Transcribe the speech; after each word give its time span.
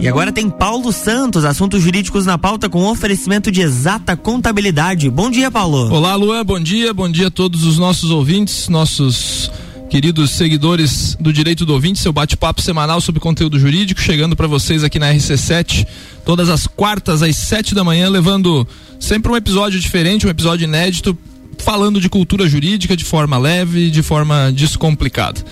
E 0.00 0.08
agora 0.08 0.32
tem 0.32 0.48
Paulo 0.48 0.92
Santos, 0.92 1.44
assuntos 1.44 1.82
jurídicos 1.82 2.24
na 2.24 2.38
pauta 2.38 2.70
com 2.70 2.86
oferecimento 2.86 3.52
de 3.52 3.60
exata 3.60 4.16
contabilidade. 4.16 5.10
Bom 5.10 5.30
dia, 5.30 5.50
Paulo. 5.50 5.92
Olá, 5.92 6.14
Luan, 6.14 6.42
bom 6.42 6.58
dia, 6.58 6.94
bom 6.94 7.06
dia 7.06 7.26
a 7.26 7.30
todos 7.30 7.64
os 7.64 7.76
nossos 7.76 8.10
ouvintes, 8.10 8.66
nossos 8.70 9.52
queridos 9.90 10.30
seguidores 10.30 11.18
do 11.20 11.30
Direito 11.30 11.66
do 11.66 11.74
Ouvinte, 11.74 11.98
seu 11.98 12.14
bate-papo 12.14 12.62
semanal 12.62 12.98
sobre 13.02 13.20
conteúdo 13.20 13.58
jurídico, 13.58 14.00
chegando 14.00 14.34
para 14.34 14.46
vocês 14.46 14.82
aqui 14.82 14.98
na 14.98 15.12
RC7, 15.12 15.86
todas 16.24 16.48
as 16.48 16.66
quartas 16.66 17.22
às 17.22 17.36
sete 17.36 17.74
da 17.74 17.84
manhã, 17.84 18.08
levando 18.08 18.66
sempre 18.98 19.30
um 19.30 19.36
episódio 19.36 19.78
diferente, 19.78 20.26
um 20.26 20.30
episódio 20.30 20.64
inédito, 20.64 21.16
falando 21.58 22.00
de 22.00 22.08
cultura 22.08 22.48
jurídica 22.48 22.96
de 22.96 23.04
forma 23.04 23.36
leve, 23.36 23.90
de 23.90 24.02
forma 24.02 24.50
descomplicada. 24.50 25.44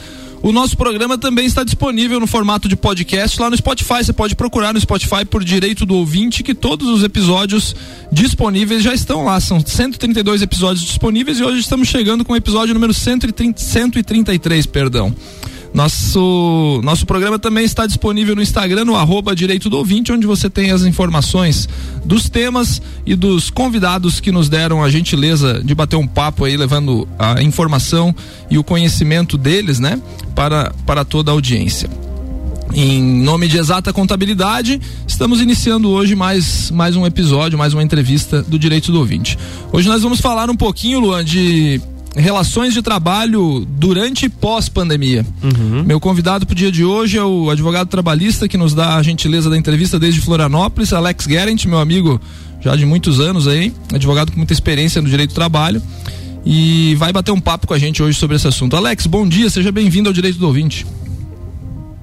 O 0.43 0.53
nosso 0.53 0.77
programa 0.77 1.19
também 1.19 1.47
está 1.47 1.65
disponível 1.65 2.21
no 2.21 2.27
formato 2.27 2.69
de 2.69 2.77
podcast 2.77 3.41
lá 3.41 3.51
no 3.51 3.57
Spotify. 3.57 4.05
Você 4.05 4.13
pode 4.13 4.37
procurar 4.37 4.73
no 4.73 4.81
Spotify 4.81 5.25
por 5.25 5.43
direito 5.43 5.85
do 5.85 5.97
ouvinte 5.97 6.43
que 6.43 6.55
todos 6.55 6.89
os 6.89 7.03
episódios 7.03 7.75
disponíveis 8.13 8.83
já 8.83 8.95
estão 8.95 9.25
lá. 9.25 9.41
São 9.41 9.61
132 9.61 10.43
episódios 10.43 10.85
disponíveis 10.85 11.41
e 11.41 11.45
hoje 11.45 11.61
estamos 11.61 11.89
chegando 11.89 12.25
com 12.25 12.33
o 12.33 12.37
episódio 12.37 12.73
número 12.73 12.95
130, 12.95 13.61
133, 13.61 14.67
perdão. 14.67 15.15
Nosso, 15.73 16.81
nosso 16.83 17.05
programa 17.07 17.39
também 17.39 17.65
está 17.65 17.87
disponível 17.87 18.35
no 18.35 18.43
Instagram, 18.43 18.85
no 18.85 18.97
arroba 18.97 19.37
Direito 19.37 19.69
do 19.69 19.77
Ouvinte, 19.77 20.13
onde 20.13 20.27
você 20.27 20.49
tem 20.49 20.71
as 20.71 20.83
informações 20.83 21.69
dos 22.05 22.29
temas 22.29 22.81
e 23.05 23.15
dos 23.15 23.51
convidados 23.51 24.19
que 24.19 24.33
nos 24.33 24.49
deram 24.49 24.83
a 24.83 24.91
gentileza 24.91 25.63
de 25.63 25.75
bater 25.75 25.97
um 25.97 26.07
papo 26.07 26.45
aí, 26.45 26.57
levando 26.57 27.07
a 27.19 27.43
informação 27.43 28.15
e 28.51 28.59
o 28.59 28.65
conhecimento 28.65 29.37
deles, 29.37 29.79
né, 29.79 30.01
para, 30.35 30.73
para 30.87 31.05
toda 31.05 31.31
a 31.31 31.35
audiência. 31.35 31.89
Em 32.75 33.03
nome 33.23 33.49
de 33.49 33.59
Exata 33.59 33.93
Contabilidade, 33.93 34.81
estamos 35.07 35.41
iniciando 35.41 35.91
hoje 35.91 36.15
mais, 36.15 36.71
mais 36.71 36.97
um 36.97 37.07
episódio, 37.07 37.59
mais 37.59 37.73
uma 37.73 37.83
entrevista 37.83 38.43
do 38.43 38.59
Direito 38.59 38.93
do 38.93 38.99
Ouvinte. 38.99 39.39
Hoje 39.73 39.89
nós 39.89 40.03
vamos 40.03 40.21
falar 40.21 40.51
um 40.51 40.57
pouquinho, 40.57 41.01
Luan, 41.01 41.25
de 41.25 41.81
relações 42.17 42.75
de 42.75 42.83
trabalho 42.83 43.67
durante 43.69 44.27
e 44.27 44.29
pós-pandemia. 44.29 45.25
Uhum. 45.43 45.85
Meu 45.85 46.01
convidado 46.01 46.47
para 46.47 46.53
o 46.53 46.57
dia 46.57 46.73
de 46.73 46.85
hoje 46.85 47.19
é 47.19 47.25
o 47.25 47.51
advogado 47.51 47.89
trabalhista 47.89 48.49
que 48.49 48.57
nos 48.57 48.75
dá 48.75 48.97
a 48.97 49.03
gentileza 49.03 49.49
da 49.51 49.57
entrevista 49.57 49.99
desde 49.99 50.21
Florianópolis, 50.21 50.93
Alex 50.93 51.27
Guerent, 51.27 51.65
meu 51.67 51.79
amigo 51.79 52.21
já 52.61 52.75
de 52.75 52.85
muitos 52.85 53.21
anos 53.21 53.47
aí, 53.47 53.73
advogado 53.93 54.33
com 54.33 54.39
muita 54.39 54.53
experiência 54.53 55.01
no 55.01 55.09
direito 55.09 55.31
do 55.31 55.35
trabalho. 55.35 55.83
E 56.45 56.95
vai 56.95 57.13
bater 57.13 57.31
um 57.31 57.41
papo 57.41 57.67
com 57.67 57.75
a 57.75 57.79
gente 57.79 58.03
hoje 58.03 58.19
sobre 58.19 58.37
esse 58.37 58.49
assunto. 58.49 58.75
Alex, 58.75 59.07
bom 59.07 59.29
dia, 59.29 59.51
seja 59.51 59.71
bem-vindo 59.71 60.09
ao 60.09 60.13
Direito 60.13 60.39
do 60.39 60.47
Ouvinte. 60.47 60.87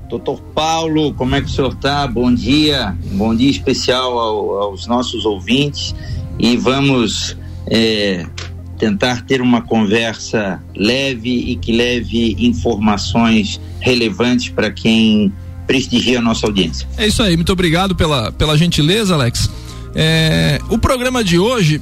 Doutor 0.10 0.40
Paulo, 0.54 1.14
como 1.14 1.36
é 1.36 1.42
que 1.42 1.48
o 1.48 1.50
senhor 1.50 1.74
está? 1.74 2.06
Bom 2.06 2.32
dia, 2.34 2.96
bom 3.14 3.36
dia 3.36 3.50
especial 3.50 4.20
ao, 4.20 4.62
aos 4.62 4.86
nossos 4.86 5.26
ouvintes 5.26 5.96
e 6.38 6.56
vamos 6.58 7.36
é, 7.68 8.28
tentar 8.78 9.22
ter 9.24 9.42
uma 9.42 9.62
conversa 9.62 10.62
leve 10.76 11.30
e 11.30 11.56
que 11.56 11.72
leve 11.72 12.36
informações 12.40 13.60
relevantes 13.80 14.50
para 14.50 14.72
quem 14.72 15.32
prestigia 15.66 16.20
a 16.20 16.22
nossa 16.22 16.46
audiência. 16.46 16.88
É 16.98 17.08
isso 17.08 17.22
aí, 17.24 17.36
muito 17.36 17.52
obrigado 17.52 17.96
pela, 17.96 18.32
pela 18.32 18.58
gentileza, 18.58 19.14
Alex. 19.14 19.50
É, 19.96 20.60
o 20.70 20.78
programa 20.78 21.24
de 21.24 21.40
hoje, 21.40 21.82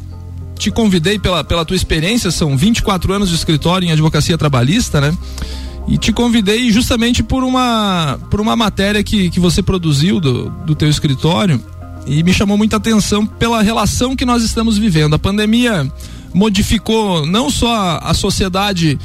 te 0.58 0.72
convidei 0.72 1.20
pela, 1.20 1.44
pela 1.44 1.66
tua 1.66 1.76
experiência, 1.76 2.32
são 2.32 2.56
24 2.56 3.12
anos 3.14 3.30
de 3.30 3.36
escritório 3.36 3.88
em 3.88 3.92
advocacia 3.92 4.38
trabalhista, 4.38 5.02
né? 5.02 5.16
E 5.88 5.98
te 5.98 6.14
convidei 6.14 6.72
justamente 6.72 7.22
por 7.22 7.44
uma, 7.44 8.18
por 8.30 8.40
uma 8.40 8.56
matéria 8.56 9.04
que, 9.04 9.30
que 9.30 9.40
você 9.40 9.62
produziu 9.62 10.22
do, 10.22 10.50
do 10.66 10.74
teu 10.74 10.88
escritório 10.88 11.62
e 12.06 12.24
me 12.24 12.34
chamou 12.34 12.58
muita 12.58 12.78
atenção 12.78 13.26
pela 13.26 13.62
relação 13.62 14.16
que 14.16 14.26
nós 14.26 14.44
estamos 14.44 14.78
vivendo. 14.78 15.16
A 15.16 15.20
pandemia 15.20 15.92
modificou 16.34 17.26
não 17.26 17.50
só 17.50 18.00
a, 18.02 18.14
sociedade 18.14 19.00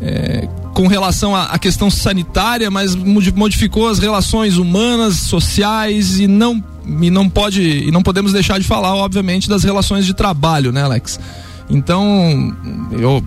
é, 0.00 0.48
com 0.74 0.86
relação 0.86 1.34
à, 1.34 1.58
questão 1.58 1.90
sanitária, 1.90 2.70
mas 2.70 2.94
modificou 2.94 3.88
as 3.88 3.98
relações 3.98 4.56
humanas, 4.56 5.16
sociais 5.16 6.18
e 6.18 6.26
não 6.26 6.62
e 6.86 7.10
não 7.10 7.28
pode 7.28 7.62
e 7.62 7.90
não 7.90 8.02
podemos 8.02 8.32
deixar 8.32 8.58
de 8.58 8.66
falar, 8.66 8.94
obviamente, 8.94 9.48
das 9.48 9.62
relações 9.62 10.06
de 10.06 10.14
trabalho, 10.14 10.72
né, 10.72 10.82
Alex? 10.82 11.20
Então, 11.68 12.56
eu 12.92 13.22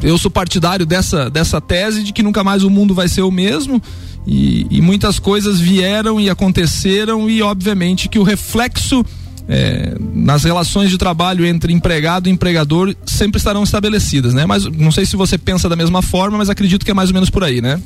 eu 0.00 0.16
sou 0.16 0.30
partidário 0.30 0.86
dessa 0.86 1.28
dessa 1.28 1.60
tese 1.60 2.02
de 2.02 2.12
que 2.12 2.22
nunca 2.22 2.44
mais 2.44 2.62
o 2.62 2.70
mundo 2.70 2.94
vai 2.94 3.08
ser 3.08 3.22
o 3.22 3.30
mesmo. 3.30 3.82
E, 4.26 4.66
e 4.70 4.82
muitas 4.82 5.18
coisas 5.18 5.58
vieram 5.58 6.20
e 6.20 6.28
aconteceram 6.28 7.30
e 7.30 7.40
obviamente 7.40 8.10
que 8.10 8.18
o 8.18 8.22
reflexo 8.22 9.02
é, 9.48 9.96
nas 10.14 10.44
relações 10.44 10.90
de 10.90 10.98
trabalho 10.98 11.46
entre 11.46 11.72
empregado 11.72 12.28
e 12.28 12.32
empregador 12.32 12.94
sempre 13.06 13.38
estarão 13.38 13.62
estabelecidas, 13.62 14.34
né? 14.34 14.44
Mas 14.44 14.66
não 14.66 14.92
sei 14.92 15.06
se 15.06 15.16
você 15.16 15.38
pensa 15.38 15.68
da 15.68 15.76
mesma 15.76 16.02
forma, 16.02 16.36
mas 16.36 16.50
acredito 16.50 16.84
que 16.84 16.90
é 16.90 16.94
mais 16.94 17.08
ou 17.08 17.14
menos 17.14 17.30
por 17.30 17.42
aí, 17.42 17.62
né? 17.62 17.80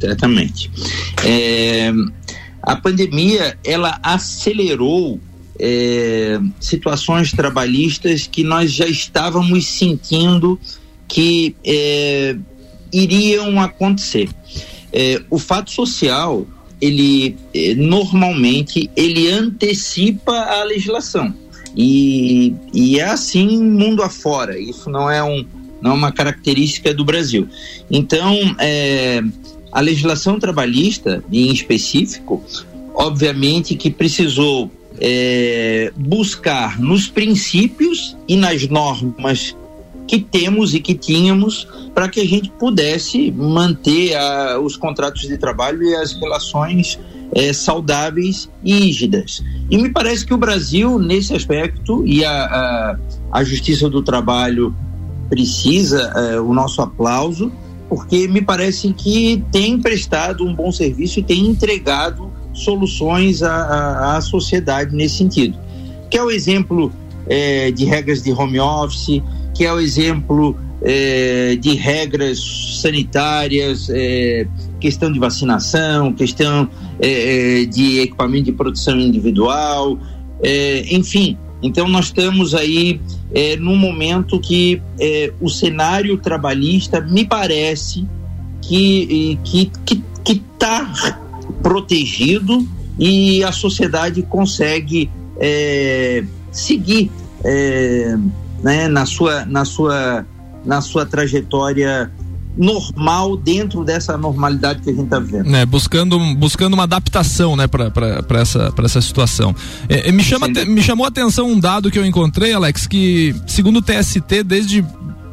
Certamente. 0.00 0.70
É, 1.24 1.92
a 2.62 2.76
pandemia 2.76 3.58
ela 3.64 3.98
acelerou 4.02 5.20
é, 5.58 6.40
situações 6.60 7.32
trabalhistas 7.32 8.26
que 8.26 8.44
nós 8.44 8.72
já 8.72 8.86
estávamos 8.86 9.66
sentindo 9.66 10.58
que 11.08 11.56
é, 11.64 12.36
iriam 12.92 13.60
acontecer. 13.60 14.28
É, 14.92 15.20
o 15.28 15.38
fato 15.38 15.70
social 15.70 16.46
ele 16.80 17.36
eh, 17.54 17.74
normalmente 17.74 18.90
ele 18.96 19.28
antecipa 19.30 20.32
a 20.32 20.64
legislação 20.64 21.34
e, 21.76 22.54
e 22.72 22.98
é 22.98 23.04
assim 23.04 23.62
mundo 23.62 24.02
afora. 24.02 24.58
Isso 24.58 24.90
não 24.90 25.10
é 25.10 25.22
um 25.22 25.44
não 25.80 25.92
é 25.92 25.94
uma 25.94 26.12
característica 26.12 26.92
do 26.92 27.02
Brasil. 27.06 27.48
Então, 27.90 28.54
é, 28.58 29.22
a 29.72 29.80
legislação 29.80 30.38
trabalhista, 30.38 31.24
em 31.32 31.50
específico, 31.50 32.44
obviamente 32.94 33.74
que 33.74 33.90
precisou 33.90 34.70
é, 35.00 35.90
buscar 35.96 36.78
nos 36.78 37.08
princípios 37.08 38.14
e 38.28 38.36
nas 38.36 38.68
normas 38.68 39.56
que 40.10 40.18
temos 40.18 40.74
e 40.74 40.80
que 40.80 40.92
tínhamos 40.92 41.68
para 41.94 42.08
que 42.08 42.18
a 42.18 42.26
gente 42.26 42.50
pudesse 42.58 43.30
manter 43.30 44.16
a, 44.16 44.58
os 44.58 44.76
contratos 44.76 45.22
de 45.22 45.38
trabalho 45.38 45.84
e 45.84 45.94
as 45.94 46.12
relações 46.14 46.98
é, 47.32 47.52
saudáveis 47.52 48.50
e 48.64 48.74
rígidas. 48.74 49.40
E 49.70 49.78
me 49.78 49.88
parece 49.88 50.26
que 50.26 50.34
o 50.34 50.36
Brasil, 50.36 50.98
nesse 50.98 51.32
aspecto, 51.32 52.04
e 52.04 52.24
a, 52.24 52.32
a, 52.32 52.96
a 53.30 53.44
Justiça 53.44 53.88
do 53.88 54.02
Trabalho 54.02 54.74
precisa 55.28 56.12
é, 56.16 56.40
o 56.40 56.52
nosso 56.52 56.82
aplauso, 56.82 57.52
porque 57.88 58.26
me 58.26 58.42
parece 58.42 58.92
que 58.92 59.44
tem 59.52 59.80
prestado 59.80 60.44
um 60.44 60.52
bom 60.52 60.72
serviço 60.72 61.20
e 61.20 61.22
tem 61.22 61.46
entregado 61.46 62.32
soluções 62.52 63.44
à, 63.44 64.16
à 64.16 64.20
sociedade 64.20 64.92
nesse 64.92 65.18
sentido. 65.18 65.56
Que 66.10 66.18
é 66.18 66.22
o 66.22 66.32
exemplo 66.32 66.92
é, 67.28 67.70
de 67.70 67.84
regras 67.84 68.24
de 68.24 68.32
home 68.32 68.58
office, 68.58 69.22
que 69.54 69.64
é 69.64 69.72
o 69.72 69.80
exemplo 69.80 70.56
é, 70.82 71.56
de 71.56 71.74
regras 71.74 72.78
sanitárias, 72.80 73.88
é, 73.90 74.46
questão 74.80 75.12
de 75.12 75.18
vacinação, 75.18 76.12
questão 76.12 76.68
é, 77.00 77.62
é 77.62 77.64
de 77.66 78.00
equipamento 78.00 78.44
de 78.44 78.52
proteção 78.52 78.98
individual, 78.98 79.98
é, 80.42 80.94
enfim. 80.94 81.36
Então 81.62 81.86
nós 81.86 82.06
estamos 82.06 82.54
aí 82.54 83.00
é, 83.34 83.56
num 83.56 83.76
momento 83.76 84.40
que 84.40 84.80
é, 84.98 85.32
o 85.40 85.48
cenário 85.48 86.16
trabalhista 86.16 87.00
me 87.00 87.24
parece 87.24 88.06
que 88.62 89.38
que 89.44 89.70
que 90.24 90.42
está 90.62 91.18
protegido 91.62 92.66
e 92.98 93.42
a 93.44 93.52
sociedade 93.52 94.22
consegue 94.22 95.10
seguir 96.52 97.10
né, 98.62 98.88
na, 98.88 99.06
sua, 99.06 99.44
na, 99.44 99.64
sua, 99.64 100.26
na 100.64 100.80
sua 100.80 101.06
trajetória 101.06 102.10
normal 102.56 103.36
dentro 103.36 103.84
dessa 103.84 104.16
normalidade 104.16 104.82
que 104.82 104.90
a 104.90 104.92
gente 104.92 105.04
está 105.04 105.18
vivendo. 105.18 105.46
Né, 105.46 105.64
buscando, 105.64 106.18
buscando 106.34 106.74
uma 106.74 106.82
adaptação 106.82 107.56
né, 107.56 107.66
para 107.66 108.40
essa, 108.40 108.72
essa 108.84 109.00
situação. 109.00 109.54
É, 109.88 110.08
é 110.08 110.12
me, 110.12 110.22
chama, 110.22 110.48
me 110.48 110.82
chamou 110.82 111.04
a 111.04 111.08
atenção 111.08 111.48
um 111.48 111.58
dado 111.58 111.90
que 111.90 111.98
eu 111.98 112.04
encontrei, 112.04 112.52
Alex, 112.52 112.86
que 112.86 113.34
segundo 113.46 113.78
o 113.78 113.82
TST, 113.82 114.42
desde 114.44 114.84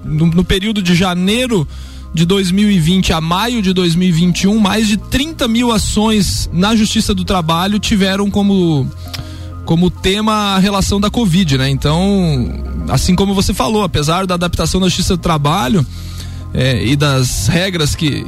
no, 0.05 0.27
no 0.27 0.43
período 0.43 0.81
de 0.81 0.95
janeiro 0.95 1.67
de 2.13 2.25
2020 2.25 3.13
a 3.13 3.21
maio 3.21 3.61
de 3.61 3.73
2021, 3.73 4.57
mais 4.57 4.87
de 4.87 4.97
30 4.97 5.47
mil 5.47 5.71
ações 5.71 6.49
na 6.53 6.75
Justiça 6.75 7.13
do 7.13 7.25
Trabalho 7.25 7.79
tiveram 7.79 8.29
como 8.29 8.89
como 9.67 9.91
tema 9.91 10.55
a 10.55 10.59
relação 10.59 10.99
da 10.99 11.09
Covid, 11.09 11.57
né? 11.57 11.69
Então, 11.69 12.49
assim 12.87 13.13
como 13.13 13.35
você 13.35 13.53
falou, 13.53 13.83
apesar 13.83 14.25
da 14.25 14.35
adaptação 14.35 14.79
da 14.79 14.87
Justiça 14.87 15.17
do 15.17 15.21
Trabalho 15.21 15.85
é, 16.53 16.85
e 16.85 16.95
das 16.95 17.47
regras 17.47 17.93
que, 17.93 18.25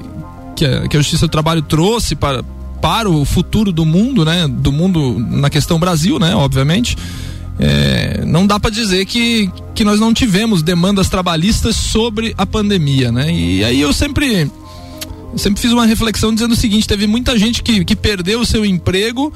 que 0.53 0.65
a, 0.65 0.87
que, 0.89 0.97
a, 0.97 0.99
Justiça 0.99 1.27
do 1.27 1.31
Trabalho 1.31 1.61
trouxe 1.61 2.13
para, 2.13 2.43
para 2.81 3.09
o 3.09 3.23
futuro 3.23 3.71
do 3.71 3.85
mundo, 3.85 4.25
né? 4.25 4.49
Do 4.49 4.69
mundo 4.69 5.17
na 5.17 5.49
questão 5.49 5.79
Brasil, 5.79 6.19
né? 6.19 6.35
Obviamente. 6.35 6.97
É, 7.57 8.23
não 8.25 8.45
dá 8.45 8.59
para 8.59 8.69
dizer 8.69 9.05
que, 9.05 9.49
que 9.73 9.85
nós 9.85 9.97
não 9.97 10.13
tivemos 10.13 10.61
demandas 10.61 11.07
trabalhistas 11.07 11.75
sobre 11.77 12.33
a 12.37 12.45
pandemia, 12.45 13.13
né? 13.13 13.31
E 13.31 13.63
aí 13.63 13.79
eu 13.79 13.93
sempre 13.93 14.51
sempre 15.37 15.61
fiz 15.61 15.71
uma 15.71 15.85
reflexão 15.85 16.33
dizendo 16.33 16.51
o 16.51 16.57
seguinte: 16.57 16.85
teve 16.85 17.07
muita 17.07 17.39
gente 17.39 17.63
que, 17.63 17.85
que 17.85 17.95
perdeu 17.95 18.41
o 18.41 18.45
seu 18.45 18.65
emprego 18.65 19.31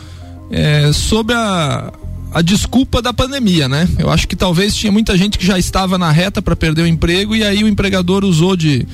é, 0.53 0.93
sob 0.93 1.33
a, 1.33 1.91
a 2.31 2.41
desculpa 2.43 3.01
da 3.01 3.11
pandemia, 3.11 3.67
né? 3.67 3.89
Eu 3.97 4.11
acho 4.11 4.27
que 4.27 4.35
talvez 4.35 4.75
tinha 4.75 4.91
muita 4.91 5.17
gente 5.17 5.39
que 5.39 5.45
já 5.45 5.57
estava 5.57 5.97
na 5.97 6.11
reta 6.11 6.43
para 6.43 6.55
perder 6.55 6.83
o 6.83 6.87
emprego 6.87 7.35
e 7.35 7.43
aí 7.43 7.63
o 7.63 7.67
empregador 7.67 8.23
usou 8.23 8.55
de, 8.55 8.87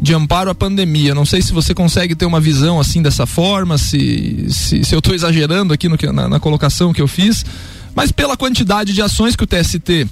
de 0.00 0.14
amparo 0.14 0.50
à 0.50 0.54
pandemia. 0.54 1.12
Não 1.12 1.26
sei 1.26 1.42
se 1.42 1.52
você 1.52 1.74
consegue 1.74 2.14
ter 2.14 2.26
uma 2.26 2.40
visão 2.40 2.78
assim 2.78 3.02
dessa 3.02 3.26
forma, 3.26 3.76
se, 3.76 4.46
se, 4.50 4.84
se 4.84 4.94
eu 4.94 5.00
estou 5.00 5.12
exagerando 5.12 5.74
aqui 5.74 5.88
no, 5.88 5.96
na, 6.12 6.28
na 6.28 6.38
colocação 6.38 6.92
que 6.92 7.02
eu 7.02 7.08
fiz. 7.08 7.44
Mas 7.92 8.12
pela 8.12 8.36
quantidade 8.36 8.92
de 8.92 9.02
ações 9.02 9.34
que 9.34 9.42
o 9.42 9.46
TST 9.48 10.06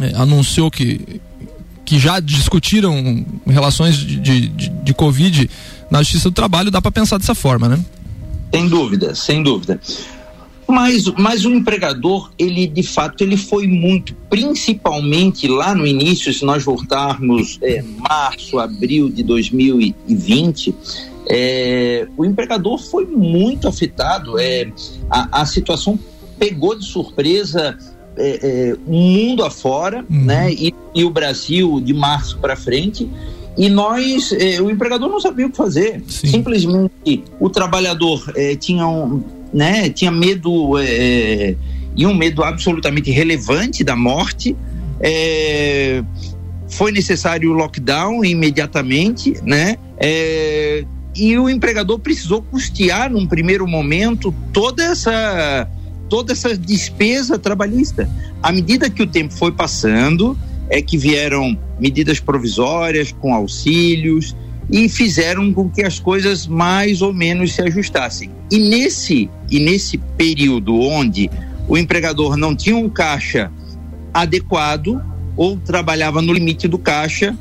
é, 0.00 0.16
anunciou 0.16 0.70
que, 0.70 1.18
que 1.86 1.98
já 1.98 2.20
discutiram 2.20 3.24
relações 3.46 3.96
de, 3.96 4.16
de, 4.20 4.48
de, 4.48 4.68
de 4.68 4.94
Covid 4.94 5.48
na 5.90 6.02
Justiça 6.02 6.28
do 6.28 6.34
Trabalho, 6.34 6.70
dá 6.70 6.82
para 6.82 6.92
pensar 6.92 7.16
dessa 7.16 7.34
forma, 7.34 7.70
né? 7.70 7.82
Sem 8.52 8.68
dúvida, 8.68 9.14
sem 9.14 9.42
dúvida. 9.42 9.80
Mas, 10.66 11.04
mas 11.18 11.44
o 11.44 11.50
empregador, 11.50 12.30
ele 12.38 12.66
de 12.66 12.82
fato, 12.82 13.22
ele 13.24 13.36
foi 13.36 13.66
muito, 13.66 14.14
principalmente 14.28 15.48
lá 15.48 15.74
no 15.74 15.86
início, 15.86 16.32
se 16.32 16.44
nós 16.44 16.62
voltarmos 16.62 17.58
é, 17.60 17.82
março, 17.82 18.58
abril 18.58 19.08
de 19.08 19.24
2020, 19.24 20.74
é, 21.28 22.06
o 22.16 22.24
empregador 22.24 22.78
foi 22.78 23.04
muito 23.04 23.68
afetado. 23.68 24.38
É, 24.38 24.70
a, 25.08 25.42
a 25.42 25.46
situação 25.46 25.98
pegou 26.38 26.78
de 26.78 26.84
surpresa 26.84 27.76
é, 28.16 28.70
é, 28.70 28.76
o 28.86 28.92
mundo 28.92 29.44
afora, 29.44 30.04
uhum. 30.10 30.24
né? 30.24 30.52
E, 30.52 30.74
e, 30.94 31.04
o 31.04 31.10
Brasil 31.10 31.80
de 31.80 31.94
março 31.94 32.38
para 32.38 32.56
frente. 32.56 33.08
E 33.60 33.68
nós, 33.68 34.32
é, 34.32 34.58
o 34.58 34.70
empregador 34.70 35.10
não 35.10 35.20
sabia 35.20 35.46
o 35.46 35.50
que 35.50 35.56
fazer. 35.58 36.02
Sim. 36.08 36.28
Simplesmente 36.28 37.22
o 37.38 37.50
trabalhador 37.50 38.32
é, 38.34 38.56
tinha, 38.56 38.88
um, 38.88 39.22
né, 39.52 39.90
tinha 39.90 40.10
medo 40.10 40.78
é, 40.78 41.54
e 41.94 42.06
um 42.06 42.14
medo 42.14 42.42
absolutamente 42.42 43.10
relevante 43.10 43.84
da 43.84 43.94
morte. 43.94 44.56
foi 46.68 46.90
necessário 46.90 47.50
o 47.50 47.52
lockdown 47.52 48.24
imediatamente, 48.24 49.34
né? 49.42 49.76
e 51.14 51.36
o 51.36 51.50
empregador 51.50 51.98
precisou 51.98 52.40
custear 52.40 53.10
num 53.10 53.26
primeiro 53.26 53.66
momento 53.66 54.32
toda 54.54 54.82
essa 54.84 55.68
toda 56.08 56.32
essa 56.32 56.56
despesa 56.56 57.38
trabalhista. 57.38 58.08
À 58.42 58.50
medida 58.50 58.88
que 58.88 59.02
o 59.02 59.06
tempo 59.06 59.34
foi 59.34 59.52
passando, 59.52 60.36
é 60.70 60.80
que 60.80 60.96
vieram 60.96 61.58
medidas 61.78 62.20
provisórias 62.20 63.12
com 63.12 63.34
auxílios 63.34 64.34
e 64.70 64.88
fizeram 64.88 65.52
com 65.52 65.68
que 65.68 65.82
as 65.82 65.98
coisas 65.98 66.46
mais 66.46 67.02
ou 67.02 67.12
menos 67.12 67.52
se 67.52 67.60
ajustassem. 67.60 68.30
E 68.50 68.58
nesse 68.58 69.28
e 69.50 69.58
nesse 69.58 69.98
período 70.16 70.78
onde 70.80 71.28
o 71.68 71.76
empregador 71.76 72.36
não 72.36 72.54
tinha 72.54 72.76
um 72.76 72.88
caixa 72.88 73.50
adequado 74.14 75.02
ou 75.36 75.56
trabalhava 75.56 76.22
no 76.22 76.32
limite 76.32 76.68
do 76.68 76.78
caixa, 76.78 77.36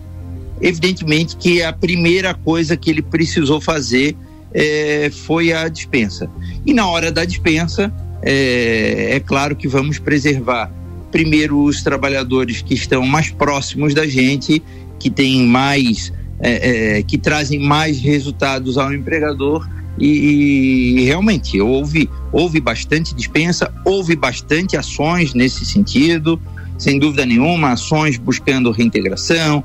evidentemente 0.60 1.38
que 1.38 1.62
a 1.62 1.72
primeira 1.72 2.34
coisa 2.34 2.76
que 2.76 2.90
ele 2.90 3.02
precisou 3.02 3.62
fazer 3.62 4.16
é, 4.52 5.12
foi 5.12 5.54
a 5.54 5.68
dispensa. 5.68 6.30
E 6.66 6.74
na 6.74 6.88
hora 6.88 7.12
da 7.12 7.26
dispensa, 7.26 7.94
é, 8.24 9.16
é 9.16 9.20
claro 9.20 9.56
que 9.56 9.68
vamos 9.68 10.00
preservar 10.00 10.72
primeiro 11.12 11.64
os 11.64 11.82
trabalhadores 11.84 12.62
que 12.62 12.74
estão 12.74 13.06
mais 13.06 13.30
próximos 13.30 13.94
da 13.94 14.08
gente, 14.08 14.62
que 15.00 15.10
têm 15.10 15.46
mais, 15.46 16.14
é, 16.40 16.98
é, 16.98 17.04
que 17.04 17.18
trazem 17.18 17.60
mais 17.60 18.00
resultados 18.00 18.78
ao 18.78 18.94
empregador 18.94 19.68
e, 19.98 21.02
e, 21.02 21.06
realmente 21.06 21.60
houve 21.60 22.10
houve 22.32 22.62
bastante 22.62 23.14
dispensa, 23.14 23.74
houve 23.84 24.16
bastante 24.16 24.78
ações 24.78 25.34
nesse 25.34 25.66
sentido 25.66 26.40
sem 26.80 26.98
dúvida 26.98 27.26
nenhuma, 27.26 27.74
ações 27.74 28.18
buscando 28.18 28.72
reintegração, 28.72 29.62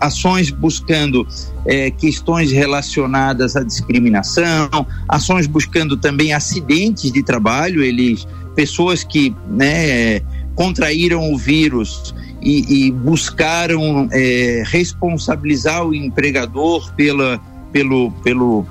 ações 0.00 0.50
buscando 0.50 1.26
é, 1.64 1.92
questões 1.92 2.50
relacionadas 2.50 3.54
à 3.54 3.62
discriminação, 3.62 4.68
ações 5.08 5.46
buscando 5.46 5.96
também 5.96 6.32
acidentes 6.32 7.12
de 7.12 7.22
trabalho, 7.22 7.84
eles, 7.84 8.26
pessoas 8.56 9.04
que 9.04 9.32
né, 9.48 10.20
contraíram 10.60 11.32
o 11.32 11.38
vírus 11.38 12.14
e, 12.42 12.88
e 12.88 12.90
buscaram 12.90 14.06
é, 14.12 14.62
responsabilizar 14.66 15.86
o 15.86 15.94
empregador 15.94 16.92
pela, 16.92 17.40
pelo, 17.72 18.10
pelo, 18.22 18.66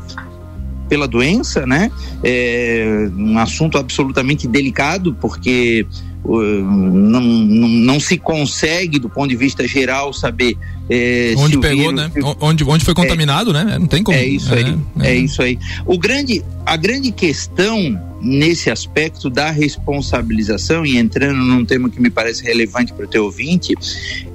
pela 0.87 1.07
doença, 1.07 1.65
né? 1.65 1.91
É 2.23 3.09
um 3.17 3.39
assunto 3.39 3.75
absolutamente 3.75 4.47
delicado, 4.47 5.17
porque 5.19 5.87
não, 6.25 7.21
não, 7.21 7.67
não, 7.67 7.99
se 7.99 8.17
consegue, 8.17 8.99
do 8.99 9.09
ponto 9.09 9.29
de 9.29 9.35
vista 9.35 9.67
geral, 9.67 10.13
saber 10.13 10.57
é, 10.89 11.33
onde 11.37 11.57
pegou, 11.57 11.91
vírus, 11.91 11.95
né? 11.95 12.11
Onde, 12.39 12.63
onde 12.63 12.85
foi 12.85 12.93
contaminado, 12.93 13.55
é, 13.55 13.63
né? 13.63 13.77
Não 13.79 13.87
tem 13.87 14.03
como. 14.03 14.17
É 14.17 14.25
isso 14.25 14.53
aí. 14.53 14.77
É, 14.99 15.11
é, 15.11 15.15
isso 15.15 15.41
aí. 15.41 15.57
O 15.85 15.97
grande, 15.97 16.43
a 16.65 16.75
grande 16.75 17.11
questão 17.11 17.99
nesse 18.21 18.69
aspecto 18.69 19.29
da 19.29 19.49
responsabilização 19.49 20.85
e 20.85 20.97
entrando 20.97 21.37
num 21.37 21.63
tema 21.63 21.89
que 21.89 22.01
me 22.01 22.09
parece 22.09 22.43
relevante 22.43 22.91
para 22.91 23.05
o 23.05 23.07
teu 23.07 23.23
ouvinte 23.23 23.73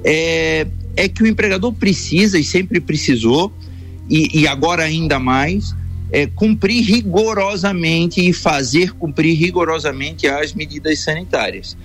é, 0.03 0.65
é 0.95 1.07
que 1.07 1.21
o 1.21 1.27
empregador 1.27 1.71
precisa 1.71 2.39
e 2.39 2.43
sempre 2.43 2.79
precisou 2.79 3.53
e, 4.09 4.41
e 4.41 4.47
agora 4.47 4.83
ainda 4.83 5.19
mais 5.19 5.75
é, 6.15 6.27
cumprir 6.27 6.81
rigorosamente 6.81 8.25
e 8.25 8.31
fazer 8.31 8.93
cumprir 8.93 9.37
rigorosamente 9.37 10.25
as 10.25 10.53
medidas 10.53 10.99
sanitárias. 10.99 11.75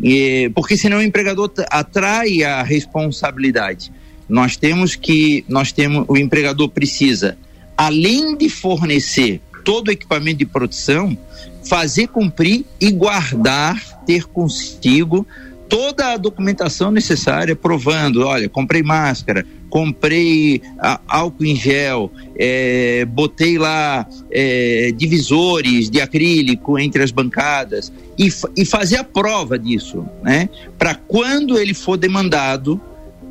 E, 0.00 0.48
porque 0.54 0.76
senão 0.76 0.98
o 0.98 1.02
empregador 1.02 1.50
atrai 1.68 2.44
a 2.44 2.62
responsabilidade. 2.62 3.92
Nós 4.28 4.56
temos 4.56 4.94
que, 4.94 5.44
nós 5.48 5.72
temos, 5.72 6.04
o 6.06 6.16
empregador 6.16 6.68
precisa, 6.68 7.36
além 7.76 8.36
de 8.36 8.48
fornecer 8.48 9.40
todo 9.64 9.88
o 9.88 9.90
equipamento 9.90 10.38
de 10.38 10.46
proteção, 10.46 11.18
fazer 11.68 12.06
cumprir 12.06 12.64
e 12.80 12.92
guardar, 12.92 14.04
ter 14.06 14.22
consigo 14.22 15.26
toda 15.70 16.12
a 16.12 16.16
documentação 16.16 16.90
necessária, 16.90 17.54
provando, 17.54 18.26
olha, 18.26 18.48
comprei 18.48 18.82
máscara, 18.82 19.46
comprei 19.70 20.60
álcool 21.06 21.44
em 21.44 21.54
gel, 21.54 22.10
é, 22.36 23.04
botei 23.04 23.56
lá 23.56 24.04
é, 24.32 24.92
divisores 24.94 25.88
de 25.88 26.00
acrílico 26.00 26.76
entre 26.76 27.04
as 27.04 27.12
bancadas 27.12 27.92
e, 28.18 28.28
e 28.56 28.66
fazer 28.66 28.96
a 28.96 29.04
prova 29.04 29.56
disso, 29.56 30.04
né? 30.22 30.48
Para 30.76 30.96
quando 30.96 31.56
ele 31.56 31.72
for 31.72 31.96
demandado 31.96 32.80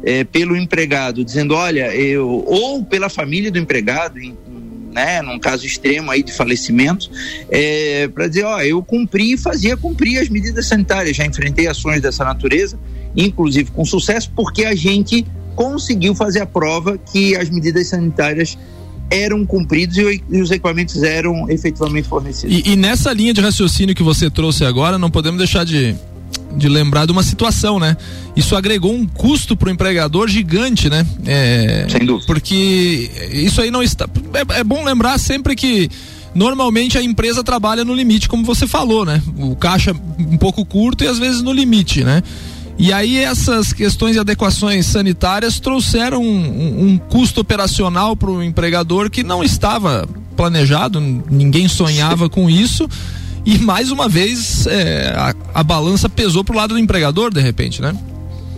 é, 0.02 0.24
pelo 0.24 0.56
empregado, 0.56 1.26
dizendo, 1.26 1.54
olha, 1.54 1.94
eu 1.94 2.46
ou 2.48 2.86
pela 2.86 3.10
família 3.10 3.52
do 3.52 3.60
empregado, 3.60 4.18
em, 4.18 4.34
né, 4.92 5.22
num 5.22 5.40
caso 5.40 5.66
extremo 5.66 6.12
aí 6.12 6.24
de 6.24 6.32
falecimento, 6.34 7.10
é, 7.50 8.08
para 8.08 8.28
dizer, 8.28 8.44
ó, 8.44 8.62
eu 8.62 8.82
cumpri 8.82 9.34
e 9.34 9.38
fazia 9.38 9.78
cumprir 9.78 10.20
as 10.20 10.30
medidas 10.30 10.66
sanitárias. 10.68 11.16
Já 11.16 11.26
enfrentei 11.26 11.68
ações 11.68 12.02
dessa 12.02 12.24
natureza, 12.24 12.80
inclusive 13.16 13.72
com 13.72 13.86
sucesso, 13.86 14.32
porque 14.36 14.66
a 14.66 14.76
gente 14.76 15.26
conseguiu 15.56 16.16
fazer 16.16 16.42
a 16.42 16.46
prova 16.46 16.98
que 16.98 17.36
as 17.36 17.50
medidas 17.50 17.88
sanitárias 17.88 18.58
eram 19.12 19.46
cumpridos 19.46 19.98
e, 19.98 20.24
os 20.38 20.52
equipamentos 20.52 21.02
eram 21.02 21.50
efetivamente 21.50 22.08
fornecidos. 22.08 22.56
E, 22.56 22.72
e, 22.72 22.76
nessa 22.76 23.12
linha 23.12 23.34
de 23.34 23.42
raciocínio 23.42 23.96
que 23.96 24.04
você 24.04 24.30
trouxe 24.30 24.64
agora, 24.64 24.98
não 24.98 25.10
podemos 25.10 25.40
deixar 25.40 25.66
de, 25.66 25.96
de 26.56 26.68
lembrar 26.68 27.06
de 27.06 27.12
uma 27.12 27.24
situação, 27.24 27.80
né? 27.80 27.96
Isso 28.36 28.56
agregou 28.56 28.94
um 28.94 29.06
custo 29.06 29.56
para 29.56 29.70
o 29.70 29.72
empregador 29.72 30.28
gigante, 30.28 30.90
né? 30.90 31.06
É, 31.26 31.86
Sem 31.90 32.06
dúvida. 32.06 32.26
Porque 32.26 33.12
isso 33.32 33.62
aí 33.62 33.72
não 33.72 33.84
está. 33.84 34.08
É, 34.34 34.60
é 34.60 34.64
bom 34.64 34.84
lembrar 34.84 35.18
sempre 35.20 35.56
que 35.56 35.90
normalmente 36.34 36.98
a 36.98 37.02
empresa 37.04 37.44
trabalha 37.44 37.84
no 37.84 37.94
limite, 37.94 38.30
como 38.30 38.44
você 38.44 38.68
falou, 38.68 39.06
né? 39.06 39.22
O 39.38 39.56
caixa 39.56 39.96
um 40.18 40.38
pouco 40.38 40.66
curto 40.66 41.04
e 41.04 41.08
às 41.08 41.20
vezes 41.20 41.42
no 41.42 41.52
limite, 41.52 42.04
né? 42.04 42.24
E 42.78 42.94
aí 42.94 43.18
essas 43.18 43.74
questões 43.74 44.14
de 44.14 44.20
adequações 44.20 44.86
sanitárias 44.86 45.60
trouxeram 45.60 46.24
um, 46.24 46.92
um 46.92 46.98
custo 46.98 47.42
operacional 47.42 48.16
para 48.16 48.30
o 48.30 48.42
empregador 48.42 49.10
que 49.10 49.22
não 49.22 49.44
estava 49.44 50.08
planejado, 50.38 51.02
ninguém 51.30 51.68
sonhava 51.68 52.30
com 52.30 52.50
isso. 52.50 52.90
E 53.50 53.58
mais 53.58 53.90
uma 53.90 54.08
vez 54.08 54.68
é, 54.68 55.12
a, 55.16 55.34
a 55.56 55.64
balança 55.64 56.08
pesou 56.08 56.44
para 56.44 56.54
o 56.54 56.56
lado 56.56 56.76
do 56.76 56.80
empregador, 56.80 57.34
de 57.34 57.42
repente, 57.42 57.82
né? 57.82 57.98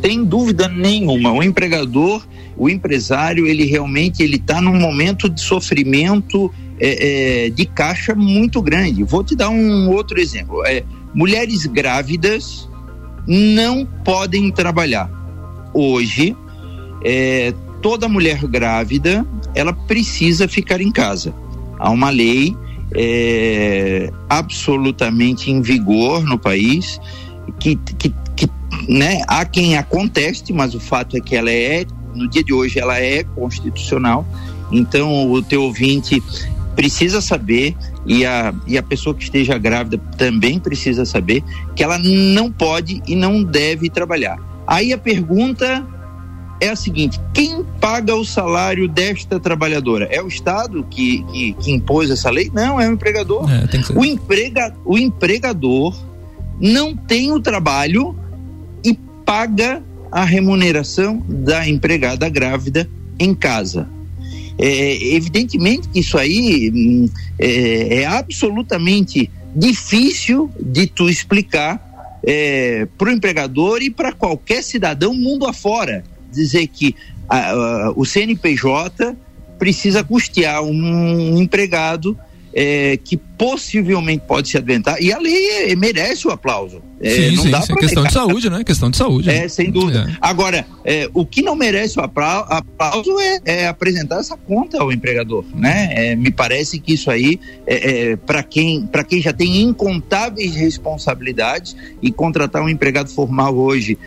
Sem 0.04 0.22
dúvida 0.26 0.68
nenhuma. 0.68 1.32
O 1.32 1.42
empregador, 1.42 2.28
o 2.58 2.70
empresário, 2.70 3.48
ele 3.48 3.64
realmente 3.64 4.22
ele 4.22 4.36
está 4.36 4.60
num 4.60 4.78
momento 4.78 5.30
de 5.30 5.40
sofrimento 5.40 6.54
é, 6.78 7.46
é, 7.46 7.50
de 7.50 7.66
caixa 7.66 8.14
muito 8.14 8.62
grande. 8.62 9.02
Vou 9.02 9.24
te 9.24 9.34
dar 9.34 9.48
um 9.48 9.90
outro 9.90 10.20
exemplo. 10.20 10.62
É, 10.66 10.84
mulheres 11.14 11.66
grávidas 11.68 12.68
não 13.26 13.88
podem 14.04 14.52
trabalhar. 14.52 15.10
Hoje, 15.74 16.36
é, 17.06 17.54
toda 17.82 18.10
mulher 18.10 18.46
grávida 18.46 19.26
ela 19.56 19.72
precisa 19.72 20.50
ficar 20.50 20.82
em 20.82 20.92
casa. 20.92 21.34
Há 21.80 21.90
uma 21.90 22.10
lei 22.10 22.54
é, 22.94 24.12
absolutamente 24.30 25.50
em 25.50 25.62
vigor 25.62 26.24
no 26.24 26.38
país 26.38 27.00
que, 27.60 27.76
que, 27.76 28.14
que 28.36 28.50
né, 28.88 29.22
há 29.28 29.46
quem 29.46 29.78
a 29.78 29.84
conteste, 29.84 30.52
mas 30.54 30.76
o 30.76 30.80
fato 30.80 31.18
é 31.18 31.20
que 31.20 31.36
ela 31.36 31.52
é 31.52 31.86
no 32.14 32.28
dia 32.28 32.44
de 32.44 32.54
hoje 32.54 32.80
ela 32.80 33.00
é 33.00 33.24
constitucional. 33.24 34.26
Então 34.72 35.32
o 35.32 35.42
teu 35.42 35.64
ouvinte 35.64 36.22
precisa 36.76 37.22
saber 37.22 37.76
e 38.06 38.26
a, 38.26 38.54
e 38.66 38.78
a 38.78 38.84
pessoa 38.84 39.14
que 39.14 39.24
esteja 39.24 39.58
grávida 39.58 39.98
também 40.18 40.60
precisa 40.60 41.06
saber 41.06 41.44
que 41.76 41.84
ela 41.84 41.98
não 41.98 42.52
pode 42.52 43.02
e 43.08 43.16
não 43.16 43.44
deve 43.44 43.90
trabalhar. 43.90 44.40
Aí 44.66 44.94
a 44.94 44.98
pergunta 44.98 45.86
é 46.62 46.70
a 46.70 46.76
seguinte: 46.76 47.20
quem 47.34 47.66
paga 47.82 48.16
o 48.16 48.24
salário 48.24 48.88
desta 48.88 49.40
trabalhadora? 49.40 50.06
É 50.06 50.22
o 50.22 50.28
Estado 50.28 50.86
que, 50.90 51.24
que, 51.24 51.54
que 51.54 51.72
impôs 51.72 52.10
essa 52.12 52.30
lei? 52.30 52.50
Não, 52.54 52.80
é 52.80 52.88
o 52.88 52.94
empregador. 52.94 53.50
É, 53.52 54.00
o, 54.00 54.06
emprega, 54.06 54.74
o 54.86 54.98
empregador 54.98 55.94
não 56.60 56.96
tem 56.96 57.32
o 57.32 57.42
trabalho 57.42 58.16
e 58.86 58.94
paga 59.26 59.84
a 60.12 60.24
remuneração 60.24 61.24
da 61.28 61.68
empregada 61.68 62.30
grávida 62.30 62.88
em 63.20 63.34
casa. 63.34 63.90
É, 64.58 65.16
evidentemente 65.16 65.88
que 65.88 66.02
isso 66.02 66.18
aí 66.18 66.72
hum, 66.74 67.10
é, 67.40 68.02
é 68.02 68.06
absolutamente 68.06 69.32
difícil 69.56 70.52
de 70.60 70.86
tu 70.86 71.10
explicar 71.10 71.90
é, 72.24 72.88
para 72.98 73.10
o 73.10 73.12
empregador 73.12 73.82
e 73.82 73.90
para 73.90 74.12
qualquer 74.12 74.64
cidadão 74.64 75.14
mundo 75.14 75.48
afora. 75.48 76.04
Dizer 76.32 76.68
que 76.68 76.96
a, 77.28 77.52
a, 77.52 77.92
o 77.92 78.06
CNPJ 78.06 79.16
precisa 79.60 80.04
custear 80.04 80.64
um 80.64 81.38
empregado 81.38 82.18
é, 82.54 82.98
que 82.98 83.18
possivelmente 83.18 84.24
pode 84.28 84.50
se 84.50 84.58
aventar, 84.58 85.02
e 85.02 85.12
a 85.12 85.18
lei 85.18 85.72
é, 85.72 85.76
merece 85.76 86.28
o 86.28 86.32
aplauso. 86.32 86.82
É, 87.02 87.10
sim, 87.10 87.36
sim, 87.38 87.52
é 87.52 87.76
questão 87.76 88.04
de 88.04 88.14
saúde, 88.14 88.50
né? 88.50 88.64
Questão 88.64 88.92
de 88.92 88.98
saúde. 88.98 89.30
É, 89.30 89.42
né? 89.42 89.48
sem 89.48 89.72
dúvida. 89.72 90.08
É. 90.08 90.18
Agora, 90.22 90.68
é, 90.86 91.10
o 91.12 91.26
que 91.26 91.42
não 91.42 91.56
merece 91.56 92.00
o 92.00 92.04
aplauso 92.04 93.20
é, 93.20 93.40
é, 93.46 93.68
apresentar 93.68 94.20
essa 94.20 94.38
conta 94.38 94.80
ao 94.80 94.92
empregador, 94.92 95.44
né? 95.56 96.16
me 96.16 96.30
parece 96.30 96.80
que 96.80 96.94
isso 96.94 97.10
aí, 97.10 97.40
para 98.26 98.44
quem, 98.44 98.88
quem 99.08 99.22
já 99.22 99.34
tem 99.34 99.62
incontáveis 99.62 100.56
responsabilidades 100.56 101.76
e 102.02 102.12
contratar 102.12 102.62
um 102.62 102.70
empregado 102.70 103.10
formal 103.10 103.58
hoje, 103.58 103.98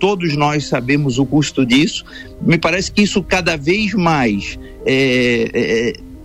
todos 0.00 0.36
nós 0.36 0.66
sabemos 0.66 1.18
o 1.18 1.26
custo 1.26 1.64
disso, 1.64 2.04
me 2.40 2.58
parece 2.58 2.90
que 2.90 3.02
isso 3.02 3.22
cada 3.22 3.56
vez 3.56 3.94
mais 3.94 4.58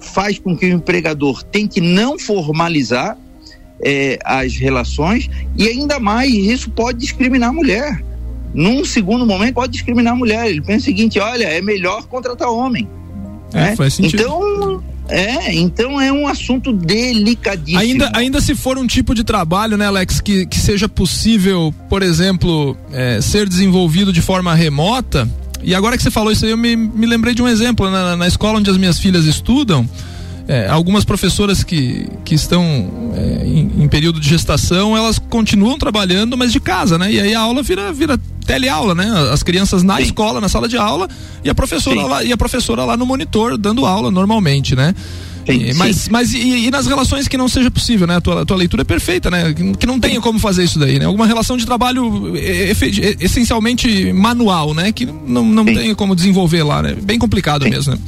faz 0.03 0.37
com 0.37 0.55
que 0.55 0.65
o 0.65 0.73
empregador 0.73 1.43
tente 1.43 1.81
não 1.81 2.19
formalizar 2.19 3.17
é, 3.81 4.19
as 4.23 4.55
relações 4.55 5.29
e 5.57 5.67
ainda 5.67 5.99
mais 5.99 6.31
isso 6.31 6.69
pode 6.69 6.99
discriminar 6.99 7.49
a 7.49 7.53
mulher. 7.53 8.03
Num 8.53 8.85
segundo 8.85 9.25
momento 9.25 9.55
pode 9.55 9.71
discriminar 9.71 10.13
a 10.13 10.15
mulher. 10.15 10.47
Ele 10.47 10.61
pensa 10.61 10.83
o 10.83 10.85
seguinte: 10.85 11.19
olha, 11.19 11.45
é 11.45 11.61
melhor 11.61 12.05
contratar 12.05 12.49
homem. 12.49 12.87
É, 13.51 13.57
né? 13.57 13.75
faz 13.75 13.95
sentido. 13.95 14.21
Então, 14.21 14.83
é, 15.09 15.53
então 15.55 15.99
é 15.99 16.11
um 16.11 16.27
assunto 16.27 16.71
delicadíssimo. 16.71 17.79
Ainda, 17.79 18.11
ainda 18.13 18.41
se 18.41 18.55
for 18.55 18.77
um 18.77 18.87
tipo 18.87 19.13
de 19.13 19.23
trabalho, 19.23 19.75
né, 19.75 19.87
Alex, 19.87 20.21
que, 20.21 20.45
que 20.45 20.59
seja 20.59 20.87
possível, 20.87 21.73
por 21.89 22.03
exemplo, 22.03 22.77
é, 22.91 23.19
ser 23.21 23.49
desenvolvido 23.49 24.13
de 24.13 24.21
forma 24.21 24.53
remota, 24.53 25.27
e 25.63 25.73
agora 25.73 25.97
que 25.97 26.03
você 26.03 26.11
falou 26.11 26.31
isso 26.31 26.45
aí, 26.45 26.51
eu 26.51 26.57
me, 26.57 26.75
me 26.75 27.05
lembrei 27.05 27.33
de 27.33 27.41
um 27.41 27.47
exemplo. 27.47 27.89
Na, 27.89 28.15
na 28.15 28.27
escola 28.27 28.59
onde 28.59 28.69
as 28.69 28.77
minhas 28.77 28.99
filhas 28.99 29.25
estudam, 29.25 29.87
é, 30.47 30.67
algumas 30.67 31.05
professoras 31.05 31.63
que, 31.63 32.07
que 32.25 32.35
estão 32.35 33.13
é, 33.15 33.45
em, 33.45 33.83
em, 33.83 33.87
período 33.87 34.19
de 34.19 34.27
gestação, 34.27 34.95
elas 34.95 35.17
continuam 35.17 35.77
trabalhando, 35.77 36.37
mas 36.37 36.51
de 36.51 36.59
casa, 36.59 36.97
né? 36.97 37.11
E 37.11 37.19
aí 37.19 37.33
a 37.33 37.39
aula 37.39 37.63
vira, 37.63 37.93
vira 37.93 38.19
teleaula, 38.45 38.93
né? 38.93 39.09
As 39.31 39.41
crianças 39.41 39.83
na 39.83 39.97
Sim. 39.97 40.03
escola, 40.03 40.41
na 40.41 40.49
sala 40.49 40.67
de 40.67 40.77
aula, 40.77 41.07
e 41.43 41.49
a 41.49 41.55
professora 41.55 42.01
lá, 42.01 42.23
e 42.23 42.33
a 42.33 42.37
professora 42.37 42.83
lá 42.83 42.97
no 42.97 43.05
monitor 43.05 43.57
dando 43.57 43.85
aula 43.85 44.11
normalmente, 44.11 44.75
né? 44.75 44.93
Sim, 45.45 45.73
mas 45.75 45.95
sim. 45.95 46.09
mas 46.11 46.33
e, 46.33 46.67
e, 46.67 46.71
nas 46.71 46.87
relações 46.87 47.27
que 47.27 47.37
não 47.37 47.49
seja 47.49 47.69
possível, 47.69 48.07
né? 48.07 48.17
A 48.17 48.21
tua, 48.21 48.41
a 48.41 48.45
tua 48.45 48.57
leitura 48.57 48.81
é 48.81 48.85
perfeita, 48.85 49.29
né? 49.29 49.53
Que, 49.53 49.77
que 49.77 49.85
não 49.85 49.99
tenha 49.99 50.21
como 50.21 50.39
fazer 50.39 50.63
isso 50.63 50.79
daí, 50.79 50.99
né? 50.99 51.05
Alguma 51.05 51.27
relação 51.27 51.57
de 51.57 51.65
trabalho 51.65 52.33
essencialmente 53.19 54.13
manual, 54.13 54.73
né? 54.73 54.91
Que 54.91 55.05
não, 55.05 55.45
não 55.45 55.65
tenha 55.65 55.95
como 55.95 56.15
desenvolver 56.15 56.63
lá, 56.63 56.81
né? 56.81 56.95
Bem 57.01 57.19
complicado 57.19 57.67
mesmo, 57.67 57.93
né? 57.93 57.99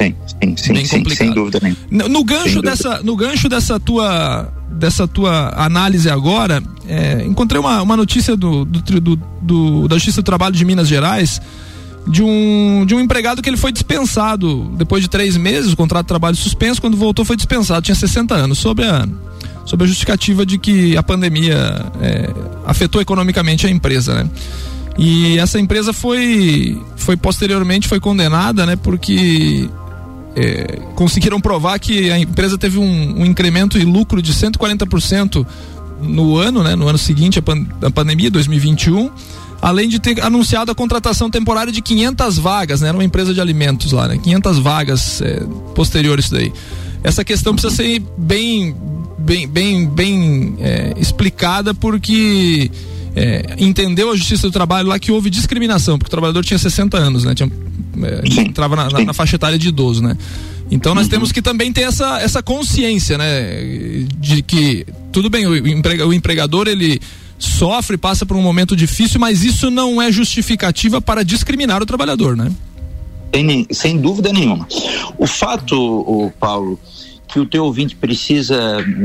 Sim, 0.00 0.14
sim, 0.26 0.56
sim, 0.56 0.72
Bem 0.72 0.84
sim 0.84 1.04
sem 1.14 1.32
dúvida 1.32 1.60
nenhuma. 1.62 2.08
No 2.08 2.24
gancho 2.24 2.60
dessa, 2.60 3.00
no 3.02 3.16
gancho 3.16 3.48
dessa 3.48 3.78
tua 3.78 4.52
dessa 4.70 5.06
tua 5.06 5.52
análise 5.56 6.10
agora, 6.10 6.62
é, 6.88 7.24
encontrei 7.24 7.60
uma, 7.60 7.80
uma 7.80 7.96
notícia 7.96 8.36
do, 8.36 8.64
do, 8.64 9.00
do, 9.00 9.16
do, 9.40 9.88
da 9.88 9.94
Justiça 9.96 10.20
do 10.20 10.24
Trabalho 10.24 10.54
de 10.54 10.64
Minas 10.64 10.88
Gerais 10.88 11.40
de 12.06 12.22
um, 12.22 12.84
de 12.86 12.94
um 12.94 13.00
empregado 13.00 13.40
que 13.40 13.48
ele 13.48 13.56
foi 13.56 13.72
dispensado 13.72 14.70
depois 14.76 15.02
de 15.02 15.08
três 15.08 15.36
meses, 15.36 15.72
o 15.72 15.76
contrato 15.76 16.04
de 16.04 16.08
trabalho 16.08 16.36
suspenso, 16.36 16.80
quando 16.80 16.96
voltou 16.96 17.24
foi 17.24 17.36
dispensado, 17.36 17.82
tinha 17.82 17.94
60 17.94 18.34
anos, 18.34 18.58
sobre 18.58 18.84
a, 18.84 19.08
sobre 19.64 19.84
a 19.84 19.88
justificativa 19.88 20.44
de 20.44 20.58
que 20.58 20.96
a 20.96 21.02
pandemia 21.02 21.92
é, 22.00 22.30
afetou 22.66 23.00
economicamente 23.00 23.66
a 23.66 23.70
empresa, 23.70 24.14
né? 24.14 24.30
E 24.96 25.38
essa 25.38 25.58
empresa 25.58 25.92
foi, 25.92 26.80
foi 26.96 27.16
posteriormente 27.16 27.88
foi 27.88 27.98
condenada, 27.98 28.64
né? 28.64 28.76
Porque 28.76 29.68
é, 30.36 30.80
conseguiram 30.94 31.40
provar 31.40 31.78
que 31.80 32.10
a 32.10 32.18
empresa 32.18 32.56
teve 32.56 32.78
um, 32.78 33.20
um 33.20 33.26
incremento 33.26 33.78
e 33.78 33.84
lucro 33.84 34.22
de 34.22 34.32
140% 34.32 35.44
no 36.00 36.36
ano, 36.36 36.62
né? 36.62 36.76
No 36.76 36.86
ano 36.86 36.98
seguinte, 36.98 37.38
a, 37.38 37.42
pan, 37.42 37.66
a 37.82 37.90
pandemia, 37.90 38.30
2021 38.30 39.10
além 39.64 39.88
de 39.88 39.98
ter 39.98 40.20
anunciado 40.20 40.70
a 40.70 40.74
contratação 40.74 41.30
temporária 41.30 41.72
de 41.72 41.80
500 41.80 42.36
vagas, 42.36 42.82
né? 42.82 42.88
Era 42.88 42.98
uma 42.98 43.02
empresa 43.02 43.32
de 43.32 43.40
alimentos 43.40 43.92
lá, 43.92 44.06
né? 44.06 44.18
500 44.22 44.58
vagas 44.58 45.22
é, 45.22 45.42
posteriores 45.74 46.28
daí. 46.28 46.52
Essa 47.02 47.24
questão 47.24 47.54
precisa 47.54 47.74
ser 47.74 48.02
bem, 48.18 48.76
bem, 49.18 49.48
bem, 49.48 49.88
bem 49.88 50.56
é, 50.60 50.92
explicada 50.98 51.72
porque 51.72 52.70
é, 53.16 53.54
entendeu 53.56 54.10
a 54.10 54.16
Justiça 54.16 54.46
do 54.46 54.52
Trabalho 54.52 54.88
lá 54.88 54.98
que 54.98 55.10
houve 55.10 55.30
discriminação, 55.30 55.96
porque 55.96 56.08
o 56.08 56.10
trabalhador 56.10 56.44
tinha 56.44 56.58
60 56.58 56.98
anos, 56.98 57.24
né? 57.24 57.34
Tinha, 57.34 57.50
é, 58.02 58.42
entrava 58.42 58.76
na, 58.76 58.90
na, 58.90 59.04
na, 59.06 59.12
faixa 59.14 59.36
etária 59.36 59.58
de 59.58 59.68
idoso, 59.68 60.02
né? 60.02 60.14
Então 60.70 60.94
nós 60.94 61.04
uhum. 61.04 61.10
temos 61.10 61.32
que 61.32 61.40
também 61.40 61.72
ter 61.72 61.82
essa, 61.82 62.20
essa 62.20 62.42
consciência, 62.42 63.16
né? 63.16 64.04
De 64.20 64.42
que, 64.42 64.84
tudo 65.10 65.30
bem, 65.30 65.46
o, 65.46 65.66
emprega, 65.66 66.06
o 66.06 66.12
empregador, 66.12 66.68
ele 66.68 67.00
sofre, 67.38 67.96
passa 67.96 68.24
por 68.24 68.36
um 68.36 68.42
momento 68.42 68.76
difícil, 68.76 69.20
mas 69.20 69.42
isso 69.42 69.70
não 69.70 70.00
é 70.00 70.10
justificativa 70.10 71.00
para 71.00 71.24
discriminar 71.24 71.82
o 71.82 71.86
trabalhador, 71.86 72.36
né? 72.36 72.50
Sem, 73.34 73.66
sem 73.70 73.98
dúvida 73.98 74.32
nenhuma. 74.32 74.66
O 75.18 75.26
fato, 75.26 75.76
o 75.76 76.30
Paulo, 76.38 76.78
que 77.26 77.40
o 77.40 77.46
teu 77.46 77.64
ouvinte 77.64 77.96
precisa 77.96 78.54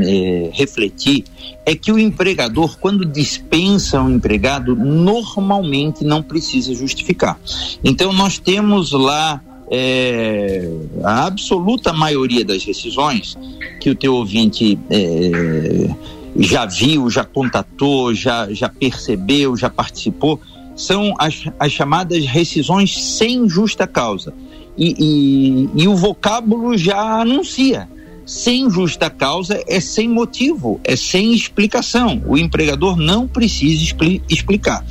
é, 0.05 0.51
refletir 0.53 1.23
é 1.65 1.73
que 1.73 1.91
o 1.91 1.97
empregador, 1.97 2.77
quando 2.79 3.03
dispensa 3.03 3.99
um 4.01 4.11
empregado, 4.11 4.75
normalmente 4.75 6.03
não 6.03 6.21
precisa 6.21 6.73
justificar. 6.75 7.39
Então, 7.83 8.13
nós 8.13 8.37
temos 8.37 8.91
lá 8.91 9.41
é, 9.71 10.69
a 11.03 11.25
absoluta 11.25 11.91
maioria 11.91 12.45
das 12.45 12.63
decisões 12.63 13.35
que 13.79 13.89
o 13.89 13.95
teu 13.95 14.13
ouvinte 14.13 14.77
é, 14.89 15.89
já 16.37 16.65
viu, 16.65 17.09
já 17.09 17.23
contatou, 17.23 18.13
já, 18.13 18.51
já 18.53 18.69
percebeu, 18.69 19.55
já 19.55 19.69
participou, 19.69 20.39
são 20.75 21.13
as, 21.17 21.43
as 21.59 21.71
chamadas 21.71 22.25
rescisões 22.25 23.03
sem 23.03 23.47
justa 23.49 23.85
causa. 23.85 24.33
E, 24.77 24.95
e, 24.97 25.83
e 25.83 25.87
o 25.87 25.95
vocábulo 25.95 26.77
já 26.77 27.21
anuncia. 27.21 27.87
Sem 28.25 28.69
justa 28.69 29.09
causa 29.09 29.61
é 29.67 29.79
sem 29.79 30.07
motivo, 30.07 30.79
é 30.83 30.95
sem 30.95 31.33
explicação. 31.33 32.21
O 32.27 32.37
empregador 32.37 32.95
não 32.95 33.27
precisa 33.27 33.83
expli 33.83 34.21
explicar. 34.29 34.85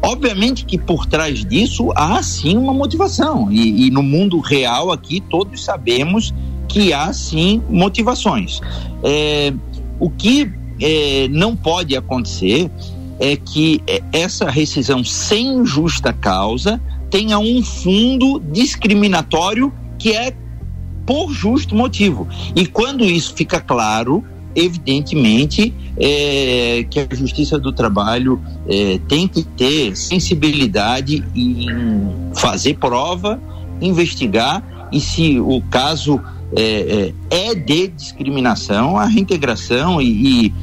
Obviamente 0.00 0.64
que 0.64 0.78
por 0.78 1.04
trás 1.04 1.44
disso 1.44 1.92
há 1.96 2.22
sim 2.22 2.56
uma 2.56 2.72
motivação. 2.72 3.50
E, 3.50 3.86
e 3.86 3.90
no 3.90 4.02
mundo 4.02 4.38
real 4.38 4.92
aqui 4.92 5.20
todos 5.20 5.64
sabemos 5.64 6.32
que 6.68 6.92
há 6.92 7.12
sim 7.12 7.60
motivações. 7.68 8.60
É, 9.02 9.52
o 9.98 10.08
que 10.08 10.50
é, 10.80 11.28
não 11.28 11.56
pode 11.56 11.96
acontecer 11.96 12.70
é 13.18 13.36
que 13.36 13.80
é, 13.86 14.02
essa 14.12 14.50
rescisão 14.50 15.04
sem 15.04 15.64
justa 15.64 16.12
causa 16.12 16.80
tenha 17.10 17.38
um 17.38 17.62
fundo 17.62 18.40
discriminatório 18.52 19.72
que 19.98 20.12
é 20.12 20.34
por 21.06 21.30
justo 21.32 21.74
motivo. 21.74 22.26
E 22.56 22.66
quando 22.66 23.04
isso 23.04 23.34
fica 23.34 23.60
claro, 23.60 24.24
evidentemente 24.54 25.72
é, 25.96 26.86
que 26.88 27.00
a 27.00 27.14
Justiça 27.14 27.58
do 27.58 27.72
Trabalho 27.72 28.40
é, 28.66 28.98
tem 29.08 29.28
que 29.28 29.42
ter 29.42 29.96
sensibilidade 29.96 31.24
em 31.34 31.66
fazer 32.34 32.74
prova, 32.78 33.40
investigar 33.80 34.88
e 34.92 35.00
se 35.00 35.38
o 35.38 35.60
caso 35.70 36.20
é, 36.56 37.12
é, 37.30 37.50
é 37.50 37.54
de 37.54 37.88
discriminação, 37.88 38.96
a 38.96 39.06
reintegração 39.06 40.00
e, 40.00 40.46
e 40.46 40.54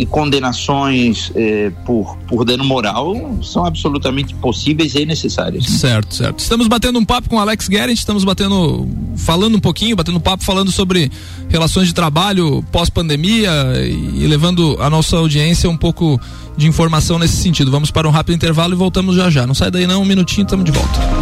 e 0.00 0.06
condenações 0.06 1.30
eh, 1.34 1.70
por, 1.84 2.16
por 2.26 2.42
dano 2.42 2.64
moral 2.64 3.38
são 3.42 3.66
absolutamente 3.66 4.34
possíveis 4.34 4.94
e 4.94 5.04
necessárias. 5.04 5.66
Certo, 5.66 6.14
certo. 6.14 6.38
Estamos 6.38 6.68
batendo 6.68 6.98
um 6.98 7.04
papo 7.04 7.28
com 7.28 7.38
Alex 7.38 7.68
Guerin, 7.68 7.92
estamos 7.92 8.24
batendo, 8.24 8.88
falando 9.14 9.56
um 9.56 9.60
pouquinho, 9.60 9.94
batendo 9.94 10.18
papo 10.18 10.42
falando 10.42 10.72
sobre 10.72 11.12
relações 11.50 11.86
de 11.86 11.92
trabalho 11.92 12.64
pós-pandemia 12.72 13.50
e 13.84 14.26
levando 14.26 14.74
a 14.80 14.88
nossa 14.88 15.18
audiência 15.18 15.68
um 15.68 15.76
pouco 15.76 16.18
de 16.56 16.66
informação 16.66 17.18
nesse 17.18 17.36
sentido. 17.36 17.70
Vamos 17.70 17.90
para 17.90 18.08
um 18.08 18.10
rápido 18.10 18.36
intervalo 18.36 18.72
e 18.72 18.76
voltamos 18.76 19.16
já 19.16 19.28
já. 19.28 19.46
Não 19.46 19.54
sai 19.54 19.70
daí 19.70 19.86
não, 19.86 20.00
um 20.00 20.06
minutinho, 20.06 20.44
estamos 20.44 20.64
de 20.64 20.72
volta. 20.72 21.19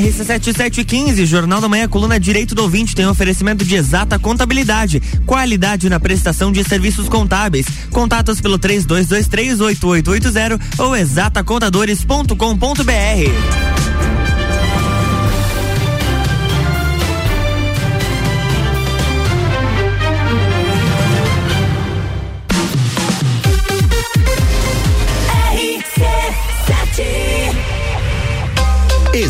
RC7715, 0.00 1.26
Jornal 1.26 1.60
da 1.60 1.68
Manhã, 1.68 1.86
coluna 1.88 2.18
Direito 2.18 2.54
do 2.54 2.62
Ouvinte, 2.62 2.94
tem 2.94 3.06
oferecimento 3.06 3.62
de 3.64 3.74
exata 3.74 4.18
contabilidade, 4.18 5.00
qualidade 5.26 5.88
na 5.88 6.00
prestação 6.00 6.52
de 6.52 6.62
serviços 6.64 7.08
contábeis. 7.08 7.66
Contatos 7.90 8.40
pelo 8.40 8.58
32238880 8.58 10.60
ou 10.78 10.96
exatacontadores.com.br. 10.96 13.67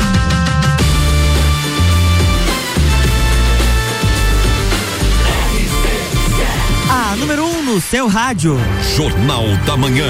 no 7.76 7.80
seu 7.80 8.08
rádio. 8.08 8.56
Jornal 8.96 9.44
da 9.66 9.76
Manhã. 9.76 10.08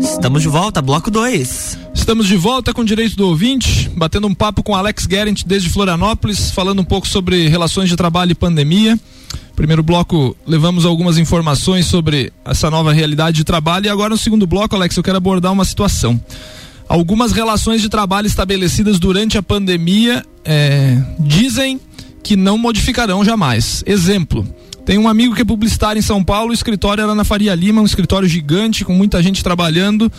Estamos 0.00 0.40
de 0.40 0.48
volta, 0.48 0.80
bloco 0.80 1.10
2. 1.10 1.78
Estamos 1.92 2.26
de 2.26 2.36
volta 2.38 2.72
com 2.72 2.80
o 2.80 2.84
direito 2.86 3.16
do 3.16 3.28
ouvinte, 3.28 3.90
batendo 3.94 4.26
um 4.26 4.34
papo 4.34 4.62
com 4.62 4.74
Alex 4.74 5.04
Guerent 5.04 5.42
desde 5.44 5.68
Florianópolis, 5.68 6.50
falando 6.50 6.80
um 6.80 6.84
pouco 6.84 7.06
sobre 7.06 7.48
relações 7.48 7.90
de 7.90 7.96
trabalho 7.96 8.32
e 8.32 8.34
pandemia. 8.34 8.98
Primeiro 9.54 9.82
bloco, 9.82 10.34
levamos 10.46 10.86
algumas 10.86 11.18
informações 11.18 11.84
sobre 11.84 12.32
essa 12.46 12.70
nova 12.70 12.94
realidade 12.94 13.36
de 13.36 13.44
trabalho 13.44 13.84
e 13.84 13.88
agora 13.90 14.08
no 14.08 14.18
segundo 14.18 14.46
bloco, 14.46 14.74
Alex, 14.74 14.96
eu 14.96 15.02
quero 15.02 15.18
abordar 15.18 15.52
uma 15.52 15.66
situação. 15.66 16.18
Algumas 16.88 17.30
relações 17.30 17.82
de 17.82 17.90
trabalho 17.90 18.26
estabelecidas 18.26 18.98
durante 18.98 19.36
a 19.36 19.42
pandemia 19.42 20.24
é, 20.44 21.00
dizem 21.20 21.78
que 22.22 22.36
não 22.36 22.58
modificarão 22.58 23.24
jamais. 23.24 23.82
Exemplo. 23.86 24.46
Tem 24.84 24.98
um 24.98 25.08
amigo 25.08 25.34
que 25.34 25.42
é 25.42 25.44
publicitário 25.44 26.00
em 26.00 26.02
São 26.02 26.24
Paulo, 26.24 26.50
o 26.50 26.54
escritório 26.54 27.02
era 27.02 27.14
na 27.14 27.22
Faria 27.22 27.54
Lima, 27.54 27.80
um 27.80 27.84
escritório 27.84 28.28
gigante 28.28 28.84
com 28.84 28.92
muita 28.92 29.22
gente 29.22 29.44
trabalhando. 29.44 30.10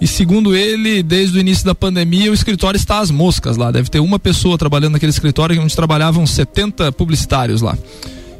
E 0.00 0.06
segundo 0.06 0.56
ele, 0.56 1.02
desde 1.02 1.36
o 1.36 1.40
início 1.40 1.64
da 1.64 1.74
pandemia, 1.74 2.30
o 2.30 2.34
escritório 2.34 2.78
está 2.78 3.00
às 3.00 3.10
moscas 3.10 3.56
lá. 3.56 3.70
Deve 3.70 3.90
ter 3.90 4.00
uma 4.00 4.18
pessoa 4.18 4.56
trabalhando 4.56 4.92
naquele 4.92 5.10
escritório 5.10 5.60
onde 5.60 5.74
trabalhavam 5.74 6.26
70 6.26 6.92
publicitários 6.92 7.60
lá. 7.60 7.76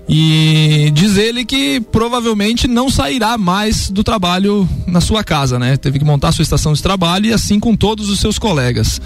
E 0.08 0.90
diz 0.94 1.16
ele 1.16 1.44
que 1.44 1.80
provavelmente 1.80 2.66
não 2.66 2.88
sairá 2.88 3.36
mais 3.36 3.90
do 3.90 4.02
trabalho 4.02 4.66
na 4.86 5.00
sua 5.00 5.22
casa, 5.22 5.58
né? 5.58 5.76
Teve 5.76 5.98
que 5.98 6.04
montar 6.04 6.32
sua 6.32 6.42
estação 6.42 6.72
de 6.72 6.82
trabalho 6.82 7.26
e 7.26 7.32
assim 7.32 7.60
com 7.60 7.76
todos 7.76 8.08
os 8.08 8.18
seus 8.18 8.38
colegas 8.38 9.00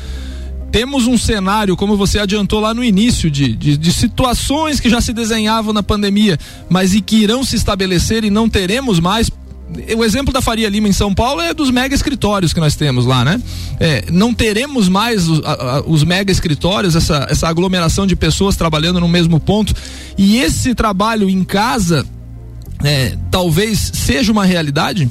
temos 0.73 1.07
um 1.07 1.19
cenário, 1.19 1.77
como 1.77 1.99
você 1.99 2.19
adiantou 2.19 2.59
lá 2.59 2.73
no 2.73 2.83
início, 2.83 3.31
de, 3.31 3.55
de, 3.55 3.77
de, 3.77 3.93
situações 3.93 4.81
que 4.81 4.89
já 4.89 5.03
se 5.03 5.13
desenhavam 5.13 5.71
na 5.73 5.83
pandemia, 5.83 6.39
mas 6.69 6.95
e 6.95 7.03
que 7.03 7.17
irão 7.17 7.45
se 7.45 7.57
estabelecer 7.57 8.25
e 8.25 8.31
não 8.31 8.49
teremos 8.49 8.99
mais. 8.99 9.31
O 9.97 10.03
exemplo 10.03 10.33
da 10.33 10.41
Faria 10.41 10.69
Lima 10.69 10.89
em 10.89 10.93
São 10.93 11.15
Paulo 11.15 11.41
é 11.43 11.53
dos 11.53 11.71
mega 11.71 11.95
escritórios 11.95 12.53
que 12.53 12.61
nós 12.61 12.75
temos 12.75 13.05
lá, 13.05 13.25
né? 13.25 13.41
É, 13.79 14.05
não 14.11 14.35
teremos 14.35 14.89
mais 14.89 15.29
os, 15.29 15.41
a, 15.45 15.83
os 15.87 16.05
mega 16.05 16.33
escritórios, 16.33 16.97
essa, 16.97 17.27
essa 17.29 17.49
aglomeração 17.49 18.07
de 18.07 18.17
pessoas 18.17 18.57
trabalhando 18.57 18.99
no 18.99 19.09
mesmo 19.09 19.39
ponto. 19.39 19.75
E 20.17 20.39
esse 20.39 20.75
trabalho 20.75 21.29
em 21.29 21.45
casa 21.45 22.07
é, 22.83 23.17
talvez 23.31 23.93
seja 23.95 24.33
uma 24.33 24.45
realidade? 24.45 25.09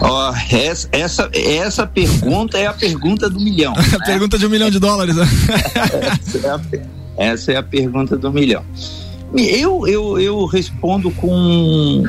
Ó, 0.00 0.30
oh, 0.30 0.54
essa, 0.54 0.88
essa, 0.92 1.30
essa 1.32 1.86
pergunta 1.86 2.58
é 2.58 2.66
a 2.66 2.72
pergunta 2.72 3.28
do 3.30 3.40
milhão. 3.40 3.72
a 3.76 3.80
né? 3.80 4.04
pergunta 4.04 4.38
de 4.38 4.46
um 4.46 4.50
milhão 4.50 4.70
de 4.70 4.78
dólares. 4.78 5.16
Né? 5.16 5.26
essa, 6.20 6.38
é 6.38 6.50
a, 6.50 6.60
essa 7.16 7.52
é 7.52 7.56
a 7.56 7.62
pergunta 7.62 8.16
do 8.16 8.32
milhão. 8.32 8.64
Eu, 9.36 9.86
eu, 9.86 10.20
eu 10.20 10.44
respondo 10.46 11.10
com. 11.10 12.02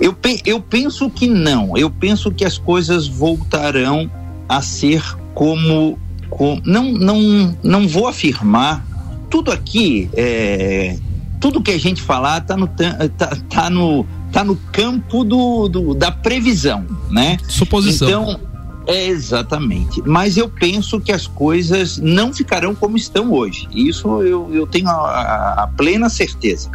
Eu, 0.00 0.16
eu 0.44 0.60
penso 0.60 1.08
que 1.10 1.28
não. 1.28 1.76
Eu 1.76 1.90
penso 1.90 2.32
que 2.32 2.44
as 2.44 2.58
coisas 2.58 3.06
voltarão 3.06 4.10
a 4.48 4.60
ser 4.60 5.02
como. 5.34 5.98
como 6.28 6.60
não, 6.64 6.92
não, 6.92 7.56
não 7.62 7.88
vou 7.88 8.08
afirmar. 8.08 8.84
Tudo 9.28 9.52
aqui, 9.52 10.10
é, 10.14 10.96
tudo 11.38 11.62
que 11.62 11.70
a 11.70 11.78
gente 11.78 12.02
falar 12.02 12.38
está 12.38 12.56
no, 12.56 12.66
tá, 12.66 13.36
tá 13.48 13.70
no 13.70 14.04
está 14.30 14.44
no 14.44 14.56
campo 14.72 15.24
do, 15.24 15.68
do, 15.68 15.94
da 15.94 16.10
previsão, 16.10 16.86
né? 17.10 17.36
Suposição. 17.48 18.08
Então, 18.22 18.40
é 18.86 19.06
exatamente. 19.08 20.02
Mas 20.06 20.36
eu 20.36 20.48
penso 20.48 21.00
que 21.00 21.12
as 21.12 21.26
coisas 21.26 21.98
não 21.98 22.32
ficarão 22.32 22.74
como 22.74 22.96
estão 22.96 23.32
hoje. 23.32 23.68
Isso 23.74 24.22
eu, 24.22 24.48
eu 24.52 24.66
tenho 24.66 24.88
a, 24.88 25.64
a 25.64 25.66
plena 25.76 26.08
certeza. 26.08 26.70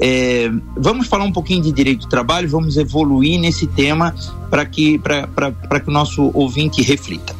É, 0.00 0.50
vamos 0.76 1.08
falar 1.08 1.24
um 1.24 1.32
pouquinho 1.32 1.62
de 1.62 1.72
direito 1.72 2.02
do 2.02 2.08
trabalho, 2.08 2.48
vamos 2.48 2.76
evoluir 2.76 3.40
nesse 3.40 3.66
tema 3.66 4.14
para 4.48 4.64
que, 4.64 4.98
que 4.98 5.88
o 5.88 5.92
nosso 5.92 6.30
ouvinte 6.34 6.82
reflita 6.82 7.34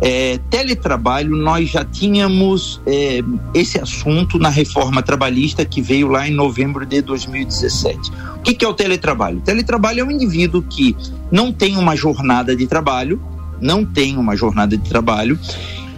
é, 0.00 0.38
teletrabalho, 0.48 1.36
nós 1.36 1.70
já 1.70 1.84
tínhamos 1.84 2.80
é, 2.86 3.20
esse 3.52 3.80
assunto 3.80 4.38
na 4.38 4.48
reforma 4.48 5.02
trabalhista 5.02 5.64
que 5.64 5.82
veio 5.82 6.08
lá 6.08 6.28
em 6.28 6.32
novembro 6.32 6.86
de 6.86 7.02
2017. 7.02 8.12
O 8.36 8.40
que, 8.40 8.54
que 8.54 8.64
é 8.64 8.68
o 8.68 8.74
teletrabalho? 8.74 9.38
O 9.38 9.42
teletrabalho 9.42 10.00
é 10.00 10.04
um 10.04 10.10
indivíduo 10.10 10.62
que 10.62 10.96
não 11.30 11.52
tem 11.52 11.76
uma 11.76 11.96
jornada 11.96 12.54
de 12.54 12.66
trabalho, 12.66 13.20
não 13.60 13.84
tem 13.84 14.16
uma 14.16 14.36
jornada 14.36 14.76
de 14.76 14.88
trabalho, 14.88 15.38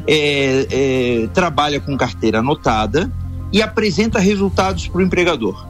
é, 0.06 0.66
é 0.70 1.28
trabalha 1.34 1.78
com 1.78 1.96
carteira 1.96 2.38
anotada 2.38 3.12
e 3.52 3.60
apresenta 3.60 4.18
resultados 4.18 4.88
para 4.88 5.00
o 5.00 5.02
empregador. 5.02 5.69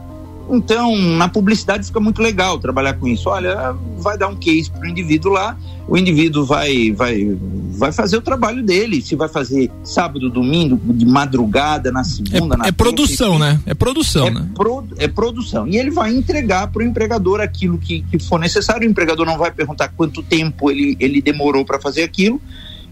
Então, 0.51 0.97
na 0.97 1.29
publicidade 1.29 1.87
fica 1.87 2.01
muito 2.01 2.21
legal 2.21 2.59
trabalhar 2.59 2.95
com 2.95 3.07
isso. 3.07 3.29
Olha, 3.29 3.73
vai 3.99 4.19
dar 4.19 4.29
um 4.29 4.37
case 4.37 4.71
para 4.71 4.83
o 4.83 4.87
indivíduo 4.87 5.33
lá, 5.33 5.57
o 5.87 5.97
indivíduo 5.97 6.45
vai, 6.45 6.93
vai, 6.93 7.37
vai 7.73 7.93
fazer 7.93 8.17
o 8.17 8.21
trabalho 8.21 8.63
dele. 8.63 9.01
Se 9.01 9.15
vai 9.15 9.29
fazer 9.29 9.71
sábado, 9.85 10.29
domingo, 10.29 10.79
de 10.93 11.07
madrugada, 11.07 11.91
na 11.93 12.05
segunda, 12.05 12.55
é, 12.55 12.59
na 12.59 12.67
É 12.67 12.73
produção, 12.73 13.39
né? 13.39 13.61
É 13.67 13.75
produção, 13.75 14.27
é 14.27 14.31
né? 14.31 14.49
Pro, 14.55 14.85
é 14.99 15.09
produção. 15.09 15.67
E 15.67 15.77
ele 15.77 15.91
vai 15.91 16.13
entregar 16.13 16.67
para 16.69 16.81
o 16.81 16.85
empregador 16.85 17.41
aquilo 17.41 17.79
que, 17.79 18.03
que 18.03 18.19
for 18.19 18.39
necessário. 18.39 18.87
O 18.87 18.91
empregador 18.91 19.27
não 19.27 19.39
vai 19.39 19.51
perguntar 19.51 19.89
quanto 19.89 20.23
tempo 20.23 20.71
ele, 20.71 20.97
ele 21.01 21.23
demorou 21.23 21.65
para 21.65 21.81
fazer 21.81 22.03
aquilo. 22.03 22.41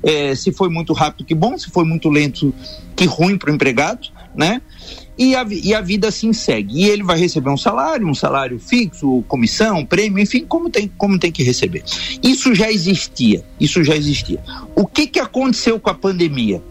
É, 0.02 0.34
se 0.34 0.52
foi 0.52 0.68
muito 0.68 0.92
rápido, 0.92 1.24
que 1.24 1.34
bom. 1.34 1.58
Se 1.58 1.70
foi 1.70 1.84
muito 1.84 2.08
lento, 2.08 2.54
que 2.94 3.04
ruim 3.04 3.36
para 3.36 3.50
o 3.50 3.54
empregado, 3.54 4.08
né? 4.34 4.62
E 5.18 5.34
a, 5.34 5.44
e 5.50 5.74
a 5.74 5.80
vida 5.80 6.08
assim 6.08 6.32
segue. 6.32 6.82
E 6.82 6.88
ele 6.88 7.02
vai 7.02 7.18
receber 7.18 7.50
um 7.50 7.56
salário, 7.56 8.06
um 8.06 8.14
salário 8.14 8.58
fixo, 8.60 9.24
comissão, 9.26 9.84
prêmio, 9.84 10.22
enfim, 10.22 10.44
como 10.46 10.70
tem, 10.70 10.90
como 10.96 11.18
tem 11.18 11.32
que 11.32 11.42
receber. 11.42 11.82
Isso 12.22 12.54
já 12.54 12.70
existia, 12.70 13.44
isso 13.58 13.82
já 13.82 13.96
existia. 13.96 14.40
O 14.76 14.86
que, 14.86 15.06
que 15.08 15.18
aconteceu 15.18 15.80
com 15.80 15.90
a 15.90 15.94
pandemia? 15.94 16.62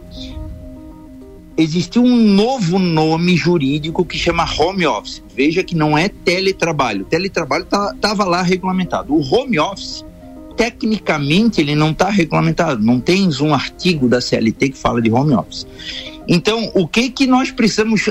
Existiu 1.57 2.03
um 2.03 2.15
novo 2.15 2.79
nome 2.79 3.35
jurídico 3.35 4.05
que 4.05 4.17
chama 4.17 4.47
home 4.57 4.85
office. 4.85 5.23
Veja 5.35 5.63
que 5.63 5.75
não 5.75 5.97
é 5.97 6.07
teletrabalho. 6.07 7.03
Teletrabalho 7.03 7.63
estava 7.63 7.95
tá, 7.95 8.25
lá 8.25 8.43
regulamentado. 8.43 9.11
O 9.11 9.21
home 9.21 9.57
office, 9.57 10.05
tecnicamente, 10.55 11.59
ele 11.59 11.73
não 11.73 11.89
está 11.89 12.09
regulamentado. 12.11 12.83
Não 12.83 12.99
tens 12.99 13.41
um 13.41 13.55
artigo 13.55 14.07
da 14.07 14.21
CLT 14.21 14.69
que 14.69 14.77
fala 14.77 15.01
de 15.01 15.11
home 15.11 15.33
office. 15.33 15.65
Então, 16.27 16.71
o 16.73 16.87
que 16.87 17.09
que 17.09 17.25
nós 17.25 17.51
precisamos, 17.51 18.09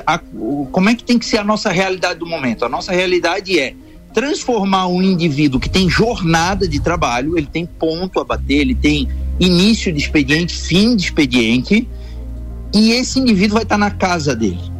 como 0.72 0.88
é 0.88 0.94
que 0.94 1.04
tem 1.04 1.18
que 1.18 1.26
ser 1.26 1.38
a 1.38 1.44
nossa 1.44 1.70
realidade 1.70 2.18
do 2.18 2.26
momento? 2.26 2.64
A 2.64 2.68
nossa 2.68 2.92
realidade 2.92 3.58
é 3.58 3.74
transformar 4.14 4.86
um 4.86 5.02
indivíduo 5.02 5.60
que 5.60 5.68
tem 5.68 5.90
jornada 5.90 6.66
de 6.66 6.80
trabalho, 6.80 7.36
ele 7.36 7.46
tem 7.46 7.66
ponto 7.66 8.18
a 8.18 8.24
bater, 8.24 8.60
ele 8.60 8.74
tem 8.74 9.06
início 9.38 9.92
de 9.92 9.98
expediente, 9.98 10.56
fim 10.56 10.96
de 10.96 11.04
expediente, 11.04 11.86
e 12.74 12.92
esse 12.92 13.20
indivíduo 13.20 13.54
vai 13.54 13.64
estar 13.64 13.76
na 13.76 13.90
casa 13.90 14.34
dele. 14.34 14.75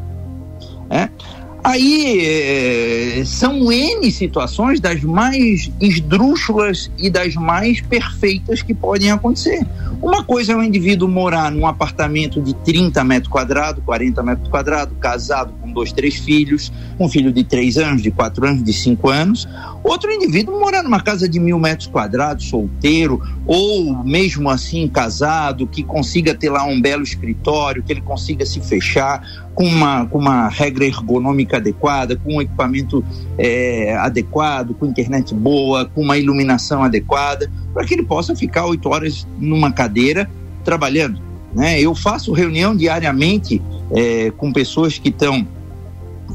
Aí 1.66 2.20
é, 2.24 3.24
são 3.24 3.72
N 3.72 4.08
situações 4.12 4.78
das 4.78 5.02
mais 5.02 5.68
esdrúxulas 5.80 6.88
e 6.96 7.10
das 7.10 7.34
mais 7.34 7.80
perfeitas 7.80 8.62
que 8.62 8.72
podem 8.72 9.10
acontecer. 9.10 9.66
Uma 10.00 10.22
coisa 10.22 10.52
é 10.52 10.56
um 10.56 10.62
indivíduo 10.62 11.08
morar 11.08 11.50
num 11.50 11.66
apartamento 11.66 12.40
de 12.40 12.54
30 12.54 13.02
metros 13.02 13.32
quadrados, 13.32 13.82
40 13.84 14.22
metros 14.22 14.48
quadrados, 14.48 14.96
casado 15.00 15.54
com 15.60 15.72
dois, 15.72 15.90
três 15.90 16.14
filhos, 16.14 16.72
um 17.00 17.08
filho 17.08 17.32
de 17.32 17.42
três 17.42 17.76
anos, 17.76 18.00
de 18.00 18.12
quatro 18.12 18.46
anos, 18.46 18.62
de 18.62 18.72
cinco 18.72 19.08
anos. 19.08 19.48
Outro 19.86 20.10
indivíduo 20.10 20.58
morar 20.58 20.82
numa 20.82 21.00
casa 21.00 21.28
de 21.28 21.38
mil 21.38 21.60
metros 21.60 21.86
quadrados, 21.86 22.48
solteiro, 22.48 23.22
ou 23.46 24.02
mesmo 24.02 24.50
assim 24.50 24.88
casado, 24.88 25.64
que 25.64 25.84
consiga 25.84 26.34
ter 26.34 26.50
lá 26.50 26.64
um 26.64 26.80
belo 26.80 27.04
escritório, 27.04 27.84
que 27.84 27.92
ele 27.92 28.00
consiga 28.00 28.44
se 28.44 28.60
fechar 28.60 29.46
com 29.54 29.64
uma, 29.64 30.04
com 30.06 30.18
uma 30.18 30.48
regra 30.48 30.84
ergonômica 30.84 31.58
adequada, 31.58 32.16
com 32.16 32.34
um 32.34 32.42
equipamento 32.42 33.04
é, 33.38 33.94
adequado, 33.98 34.74
com 34.74 34.86
internet 34.86 35.32
boa, 35.32 35.84
com 35.84 36.02
uma 36.02 36.18
iluminação 36.18 36.82
adequada, 36.82 37.48
para 37.72 37.84
que 37.84 37.94
ele 37.94 38.02
possa 38.02 38.34
ficar 38.34 38.66
oito 38.66 38.88
horas 38.88 39.24
numa 39.38 39.70
cadeira 39.70 40.28
trabalhando. 40.64 41.20
Né? 41.54 41.80
Eu 41.80 41.94
faço 41.94 42.32
reunião 42.32 42.76
diariamente 42.76 43.62
é, 43.92 44.32
com 44.32 44.52
pessoas 44.52 44.98
que 44.98 45.10
estão 45.10 45.46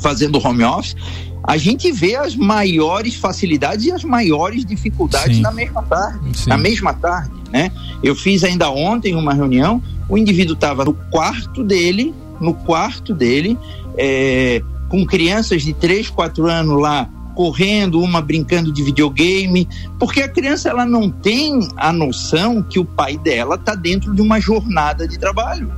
fazendo 0.01 0.45
home 0.45 0.63
office. 0.63 0.95
A 1.43 1.57
gente 1.57 1.91
vê 1.91 2.15
as 2.15 2.35
maiores 2.35 3.15
facilidades 3.15 3.85
e 3.85 3.91
as 3.91 4.03
maiores 4.03 4.65
dificuldades 4.65 5.37
Sim. 5.37 5.41
na 5.41 5.51
mesma 5.51 5.81
tarde. 5.81 6.37
Sim. 6.37 6.49
Na 6.49 6.57
mesma 6.57 6.93
tarde, 6.93 7.31
né? 7.51 7.71
Eu 8.03 8.15
fiz 8.15 8.43
ainda 8.43 8.69
ontem 8.69 9.15
uma 9.15 9.33
reunião. 9.33 9.81
O 10.07 10.17
indivíduo 10.17 10.53
estava 10.53 10.85
no 10.85 10.93
quarto 10.93 11.63
dele, 11.63 12.13
no 12.39 12.53
quarto 12.53 13.13
dele, 13.13 13.57
é, 13.97 14.61
com 14.89 15.05
crianças 15.05 15.63
de 15.63 15.73
3, 15.73 16.09
4 16.09 16.47
anos 16.47 16.79
lá 16.79 17.09
correndo, 17.33 18.01
uma 18.01 18.21
brincando 18.21 18.71
de 18.71 18.83
videogame, 18.83 19.67
porque 19.97 20.21
a 20.21 20.27
criança 20.27 20.69
ela 20.69 20.85
não 20.85 21.09
tem 21.09 21.67
a 21.77 21.91
noção 21.91 22.61
que 22.61 22.77
o 22.77 22.85
pai 22.85 23.17
dela 23.17 23.55
está 23.55 23.73
dentro 23.73 24.13
de 24.13 24.21
uma 24.21 24.39
jornada 24.39 25.07
de 25.07 25.17
trabalho. 25.17 25.71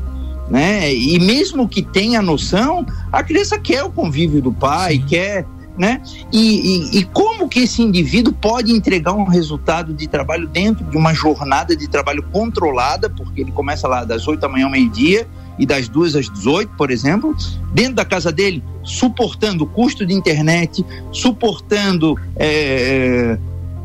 Né? 0.50 0.94
E 0.94 1.20
mesmo 1.20 1.68
que 1.68 1.82
tenha 1.82 2.22
noção, 2.22 2.86
a 3.12 3.24
criança 3.24 3.58
quer 3.58 3.84
o 3.84 3.90
convívio 3.90 4.42
do 4.42 4.52
pai, 4.52 4.96
Sim. 4.96 5.06
quer 5.08 5.46
né? 5.78 6.02
E, 6.32 6.40
e, 6.40 7.00
e, 7.00 7.06
como 7.06 7.50
que 7.50 7.62
esse 7.62 7.82
indivíduo 7.82 8.32
pode 8.34 8.72
entregar 8.72 9.14
um 9.14 9.24
resultado 9.24 9.94
de 9.94 10.08
trabalho 10.08 10.48
dentro 10.48 10.86
de 10.86 10.96
uma 10.96 11.14
jornada 11.14 11.76
de 11.76 11.88
trabalho 11.88 12.24
controlada, 12.32 13.10
porque 13.10 13.42
ele 13.42 13.52
começa 13.52 13.88
lá 13.88 14.04
das 14.04 14.28
8 14.28 14.40
da 14.40 14.48
manhã 14.48 14.66
ao 14.66 14.72
meio-dia 14.72 15.28
e 15.58 15.66
das 15.66 15.88
2 15.88 16.16
às 16.16 16.30
18, 16.30 16.74
por 16.78 16.92
exemplo, 16.92 17.36
dentro 17.74 17.96
da 17.96 18.06
casa 18.06 18.32
dele, 18.32 18.64
suportando 18.84 19.64
o 19.64 19.68
custo 19.68 20.06
de 20.06 20.14
internet, 20.14 20.86
suportando. 21.12 22.18
É... 22.36 23.38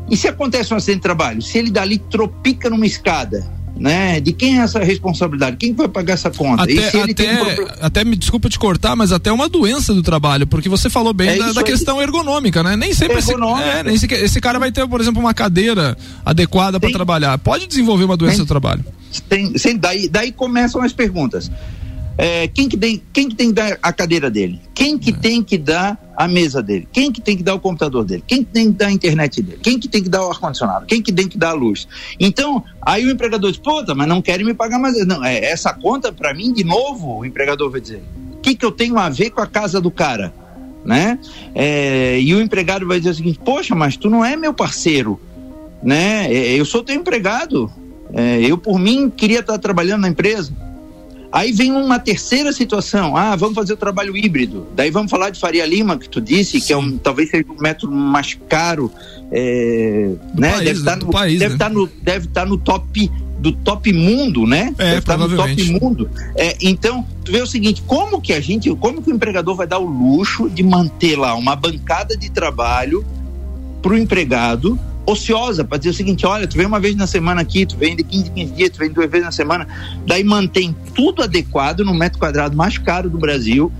E 0.09 0.17
se 0.17 0.27
acontece 0.27 0.73
um 0.73 0.77
acidente 0.77 0.97
de 0.97 1.03
trabalho? 1.03 1.41
Se 1.41 1.57
ele 1.57 1.71
dali 1.71 1.97
tropica 1.97 2.69
numa 2.69 2.85
escada, 2.85 3.45
né? 3.77 4.19
De 4.19 4.33
quem 4.33 4.59
é 4.59 4.63
essa 4.63 4.79
responsabilidade? 4.79 5.57
Quem 5.57 5.73
vai 5.73 5.87
pagar 5.87 6.13
essa 6.13 6.29
conta? 6.29 6.63
Até, 6.63 6.87
até, 6.87 7.43
um... 7.43 7.67
até, 7.81 8.03
me 8.03 8.15
desculpa 8.15 8.49
te 8.49 8.59
cortar, 8.59 8.95
mas 8.95 9.11
até 9.11 9.31
uma 9.31 9.47
doença 9.47 9.93
do 9.93 10.03
trabalho, 10.03 10.45
porque 10.45 10.69
você 10.69 10.89
falou 10.89 11.13
bem 11.13 11.29
é 11.29 11.37
da, 11.37 11.53
da 11.53 11.63
questão 11.63 12.01
ergonômica, 12.01 12.61
né? 12.63 12.75
Nem 12.75 12.93
sempre 12.93 13.19
esse, 13.19 13.33
é, 13.33 13.83
nem 13.83 13.95
esse, 13.95 14.05
esse, 14.13 14.41
cara 14.41 14.59
vai 14.59 14.71
ter, 14.71 14.87
por 14.87 14.99
exemplo, 14.99 15.19
uma 15.19 15.33
cadeira 15.33 15.97
adequada 16.25 16.79
para 16.79 16.91
trabalhar. 16.91 17.37
Pode 17.37 17.67
desenvolver 17.67 18.03
uma 18.03 18.17
doença 18.17 18.37
Tem. 18.37 18.45
do 18.45 18.47
trabalho. 18.47 18.83
Tem, 19.27 19.57
sem, 19.57 19.77
daí, 19.77 20.07
daí 20.07 20.31
começam 20.31 20.81
as 20.81 20.93
perguntas. 20.93 21.49
É, 22.21 22.49
quem, 22.49 22.67
que 22.67 22.75
tem, 22.75 23.01
quem 23.13 23.29
que 23.29 23.35
tem 23.35 23.47
que 23.47 23.53
dar 23.53 23.79
a 23.81 23.93
cadeira 23.93 24.29
dele? 24.29 24.59
Quem 24.75 24.97
que 24.97 25.11
é. 25.11 25.13
tem 25.13 25.41
que 25.41 25.57
dar 25.57 25.97
a 26.17 26.27
mesa 26.27 26.61
dele? 26.61 26.85
Quem 26.91 27.13
que 27.13 27.21
tem 27.21 27.37
que 27.37 27.41
dar 27.41 27.53
o 27.53 27.61
computador 27.61 28.03
dele? 28.03 28.21
Quem 28.27 28.43
que 28.43 28.51
tem 28.51 28.73
que 28.73 28.77
dar 28.77 28.87
a 28.87 28.91
internet 28.91 29.41
dele? 29.41 29.59
Quem 29.63 29.79
que 29.79 29.87
tem 29.87 30.03
que 30.03 30.09
dar 30.09 30.25
o 30.25 30.29
ar-condicionado? 30.29 30.85
Quem 30.85 31.01
que 31.01 31.13
tem 31.13 31.29
que 31.29 31.37
dar 31.37 31.51
a 31.51 31.53
luz? 31.53 31.87
Então, 32.19 32.61
aí 32.81 33.05
o 33.05 33.09
empregador 33.09 33.49
diz, 33.49 33.57
puta, 33.57 33.95
mas 33.95 34.05
não 34.05 34.21
querem 34.21 34.45
me 34.45 34.53
pagar 34.53 34.77
mais. 34.77 34.97
Não, 35.07 35.23
é, 35.23 35.45
essa 35.45 35.73
conta, 35.73 36.11
para 36.11 36.33
mim, 36.33 36.51
de 36.51 36.65
novo, 36.65 37.19
o 37.19 37.25
empregador 37.25 37.71
vai 37.71 37.79
dizer, 37.79 38.03
o 38.33 38.37
que, 38.41 38.53
que 38.53 38.65
eu 38.65 38.71
tenho 38.73 38.97
a 38.97 39.07
ver 39.07 39.29
com 39.29 39.39
a 39.39 39.47
casa 39.47 39.79
do 39.79 39.89
cara? 39.89 40.33
Né? 40.83 41.17
É, 41.55 42.19
e 42.19 42.35
o 42.35 42.41
empregado 42.41 42.85
vai 42.85 42.97
dizer 42.97 43.11
o 43.11 43.15
seguinte, 43.15 43.39
poxa, 43.45 43.73
mas 43.73 43.95
tu 43.95 44.09
não 44.09 44.25
é 44.25 44.35
meu 44.35 44.53
parceiro, 44.53 45.17
né? 45.81 46.25
É, 46.33 46.59
eu 46.59 46.65
sou 46.65 46.83
teu 46.83 46.95
empregado, 46.95 47.71
é, 48.13 48.41
eu 48.41 48.57
por 48.57 48.77
mim 48.77 49.09
queria 49.09 49.39
estar 49.39 49.57
trabalhando 49.57 50.01
na 50.01 50.09
empresa. 50.09 50.51
Aí 51.31 51.51
vem 51.51 51.71
uma 51.71 51.99
terceira 51.99 52.51
situação. 52.51 53.15
Ah, 53.15 53.35
vamos 53.35 53.55
fazer 53.55 53.73
o 53.73 53.77
trabalho 53.77 54.17
híbrido. 54.17 54.67
Daí 54.75 54.89
vamos 54.89 55.11
falar 55.11 55.29
de 55.29 55.39
Faria 55.39 55.65
Lima, 55.65 55.97
que 55.97 56.09
tu 56.09 56.19
disse, 56.19 56.59
Sim. 56.59 56.67
que 56.67 56.73
é 56.73 56.77
um, 56.77 56.97
talvez 56.97 57.29
seja 57.29 57.45
o 57.47 57.61
método 57.61 57.93
mais 57.93 58.37
caro. 58.47 58.91
É, 59.31 60.11
né? 60.35 60.51
País, 60.51 60.63
deve 60.63 60.79
estar 60.79 60.95
no, 60.95 61.09
país, 61.11 61.39
deve 61.39 61.49
né? 61.49 61.55
estar 61.55 61.69
no, 61.69 61.87
deve 62.01 62.25
estar 62.25 62.45
no 62.45 62.57
top 62.57 63.11
do 63.39 63.53
top 63.53 63.93
mundo, 63.93 64.45
né? 64.45 64.73
É, 64.77 64.85
deve 64.85 64.99
estar 64.99 65.17
no 65.17 65.35
top 65.35 65.63
mundo. 65.79 66.09
É, 66.35 66.57
então, 66.61 67.05
tu 67.23 67.31
vê 67.31 67.41
o 67.41 67.47
seguinte, 67.47 67.83
como 67.85 68.19
que 68.19 68.33
a 68.33 68.41
gente, 68.41 68.69
como 68.75 69.01
que 69.01 69.11
o 69.11 69.15
empregador 69.15 69.55
vai 69.55 69.67
dar 69.67 69.77
o 69.77 69.85
luxo 69.85 70.49
de 70.49 70.63
manter 70.63 71.15
lá 71.15 71.35
uma 71.35 71.55
bancada 71.55 72.17
de 72.17 72.29
trabalho 72.31 73.05
para 73.81 73.93
o 73.93 73.97
empregado 73.97 74.77
ociosa 75.11 75.63
para 75.63 75.77
dizer 75.77 75.91
o 75.91 75.93
seguinte: 75.93 76.25
olha, 76.25 76.47
tu 76.47 76.57
vem 76.57 76.65
uma 76.65 76.79
vez 76.79 76.95
na 76.95 77.07
semana 77.07 77.41
aqui, 77.41 77.65
tu 77.65 77.77
vem 77.77 77.95
de 77.95 78.03
15 78.03 78.31
15 78.31 78.53
dias, 78.53 78.69
tu 78.69 78.79
vem 78.79 78.89
duas 78.89 79.09
vezes 79.09 79.25
na 79.25 79.31
semana, 79.31 79.67
daí 80.05 80.23
mantém 80.23 80.75
tudo 80.93 81.23
adequado 81.23 81.81
no 81.81 81.93
metro 81.93 82.19
quadrado 82.19 82.55
mais 82.55 82.77
caro 82.77 83.09
do 83.09 83.17
Brasil, 83.17 83.71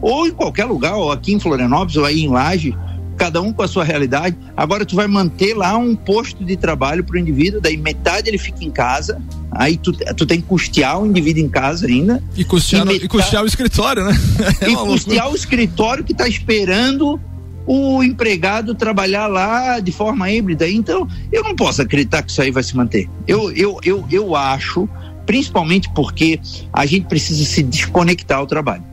ou 0.00 0.26
em 0.26 0.32
qualquer 0.32 0.64
lugar, 0.64 0.94
ou 0.94 1.10
aqui 1.10 1.32
em 1.32 1.40
Florianópolis, 1.40 1.96
ou 1.96 2.04
aí 2.04 2.22
em 2.22 2.28
Laje, 2.28 2.76
cada 3.16 3.40
um 3.40 3.52
com 3.52 3.62
a 3.62 3.68
sua 3.68 3.82
realidade. 3.82 4.36
Agora 4.56 4.84
tu 4.84 4.94
vai 4.94 5.06
manter 5.06 5.54
lá 5.54 5.76
um 5.76 5.96
posto 5.96 6.44
de 6.44 6.56
trabalho 6.56 7.02
para 7.02 7.16
o 7.16 7.18
indivíduo, 7.18 7.60
daí 7.60 7.76
metade 7.76 8.28
ele 8.28 8.38
fica 8.38 8.64
em 8.64 8.70
casa, 8.70 9.20
aí 9.50 9.76
tu, 9.76 9.92
tu 9.92 10.26
tem 10.26 10.40
que 10.40 10.46
custear 10.46 11.00
o 11.00 11.06
indivíduo 11.06 11.42
em 11.42 11.48
casa 11.48 11.86
ainda. 11.86 12.22
E 12.36 12.44
custear, 12.44 12.82
e, 12.82 12.84
metade, 12.86 13.04
e 13.04 13.08
custear 13.08 13.42
o 13.42 13.46
escritório, 13.46 14.04
né? 14.04 14.12
É 14.60 14.70
e 14.70 14.76
custear 14.76 15.24
loucura. 15.24 15.28
o 15.30 15.34
escritório 15.34 16.04
que 16.04 16.12
está 16.12 16.28
esperando 16.28 17.20
o 17.66 18.02
empregado 18.02 18.74
trabalhar 18.74 19.26
lá 19.26 19.80
de 19.80 19.90
forma 19.90 20.30
híbrida. 20.30 20.68
Então, 20.68 21.08
eu 21.32 21.42
não 21.42 21.56
posso 21.56 21.82
acreditar 21.82 22.22
que 22.22 22.30
isso 22.30 22.40
aí 22.40 22.50
vai 22.50 22.62
se 22.62 22.76
manter. 22.76 23.08
Eu, 23.26 23.50
eu, 23.52 23.78
eu, 23.82 24.04
eu 24.10 24.36
acho, 24.36 24.88
principalmente 25.26 25.90
porque 25.94 26.40
a 26.72 26.86
gente 26.86 27.06
precisa 27.06 27.44
se 27.44 27.62
desconectar 27.62 28.38
ao 28.38 28.46
trabalho. 28.46 28.84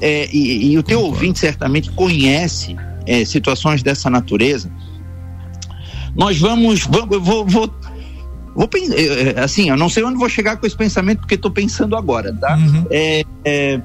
É, 0.00 0.28
e, 0.32 0.72
e, 0.72 0.78
o 0.78 0.82
teu 0.82 1.00
ouvinte 1.00 1.38
certamente 1.38 1.90
conhece 1.90 2.76
é, 3.06 3.24
situações 3.24 3.82
dessa 3.82 4.08
natureza. 4.08 4.70
Nós 6.14 6.38
vamos, 6.38 6.84
vamos 6.84 7.12
eu 7.12 7.20
vou, 7.20 7.46
vou, 7.46 7.70
vou 8.54 8.68
é, 8.92 9.30
é, 9.30 9.40
assim, 9.40 9.70
eu 9.70 9.76
não 9.76 9.88
sei 9.88 10.02
onde 10.02 10.18
vou 10.18 10.28
chegar 10.28 10.56
com 10.56 10.66
esse 10.66 10.76
pensamento 10.76 11.20
porque 11.20 11.34
estou 11.34 11.50
pensando 11.50 11.96
agora, 11.96 12.34
tá? 12.34 12.56
Uhum. 12.56 12.86
É, 12.90 13.24
é 13.44 13.80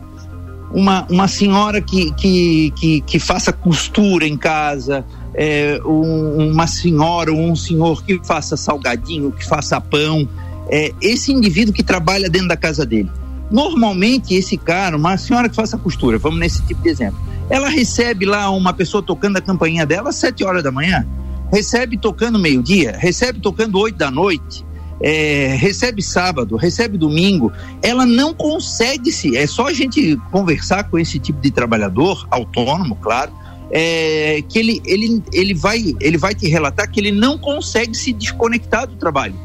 uma, 0.75 1.07
uma 1.09 1.27
senhora 1.29 1.79
que, 1.79 2.11
que, 2.11 2.73
que, 2.75 3.01
que 3.01 3.17
faça 3.17 3.53
costura 3.53 4.27
em 4.27 4.35
casa, 4.35 5.05
é, 5.33 5.79
um, 5.85 6.51
uma 6.51 6.67
senhora 6.67 7.31
ou 7.31 7.39
um 7.39 7.55
senhor 7.55 8.03
que 8.03 8.19
faça 8.25 8.57
salgadinho, 8.57 9.31
que 9.31 9.45
faça 9.45 9.79
pão, 9.79 10.27
é, 10.67 10.91
esse 11.01 11.31
indivíduo 11.31 11.73
que 11.73 11.81
trabalha 11.81 12.29
dentro 12.29 12.49
da 12.49 12.57
casa 12.57 12.85
dele. 12.85 13.09
Normalmente, 13.49 14.33
esse 14.33 14.57
cara, 14.57 14.97
uma 14.97 15.17
senhora 15.17 15.47
que 15.47 15.55
faça 15.55 15.77
costura, 15.77 16.17
vamos 16.17 16.39
nesse 16.39 16.61
tipo 16.63 16.81
de 16.81 16.89
exemplo, 16.89 17.17
ela 17.49 17.69
recebe 17.69 18.25
lá 18.25 18.49
uma 18.49 18.73
pessoa 18.73 19.01
tocando 19.01 19.37
a 19.37 19.41
campainha 19.41 19.85
dela 19.85 20.09
às 20.09 20.17
sete 20.17 20.43
horas 20.43 20.61
da 20.61 20.73
manhã, 20.73 21.07
recebe 21.53 21.95
tocando 21.95 22.37
meio-dia, 22.37 22.97
recebe 22.99 23.39
tocando 23.39 23.79
oito 23.79 23.97
da 23.97 24.11
noite, 24.11 24.65
é, 25.01 25.55
recebe 25.59 26.01
sábado, 26.01 26.55
recebe 26.55 26.97
domingo, 26.97 27.51
ela 27.81 28.05
não 28.05 28.33
consegue 28.33 29.11
se. 29.11 29.35
É 29.35 29.45
só 29.45 29.67
a 29.67 29.73
gente 29.73 30.17
conversar 30.31 30.89
com 30.89 30.97
esse 30.97 31.19
tipo 31.19 31.41
de 31.41 31.51
trabalhador, 31.51 32.27
autônomo, 32.31 32.95
claro, 32.95 33.31
é, 33.71 34.41
que 34.47 34.59
ele, 34.59 34.81
ele, 34.85 35.23
ele, 35.33 35.53
vai, 35.53 35.95
ele 35.99 36.17
vai 36.17 36.33
te 36.33 36.47
relatar 36.47 36.89
que 36.89 36.99
ele 36.99 37.11
não 37.11 37.37
consegue 37.37 37.95
se 37.95 38.13
desconectar 38.13 38.87
do 38.87 38.95
trabalho. 38.95 39.35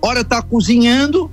Ora 0.00 0.20
está 0.20 0.40
cozinhando, 0.42 1.30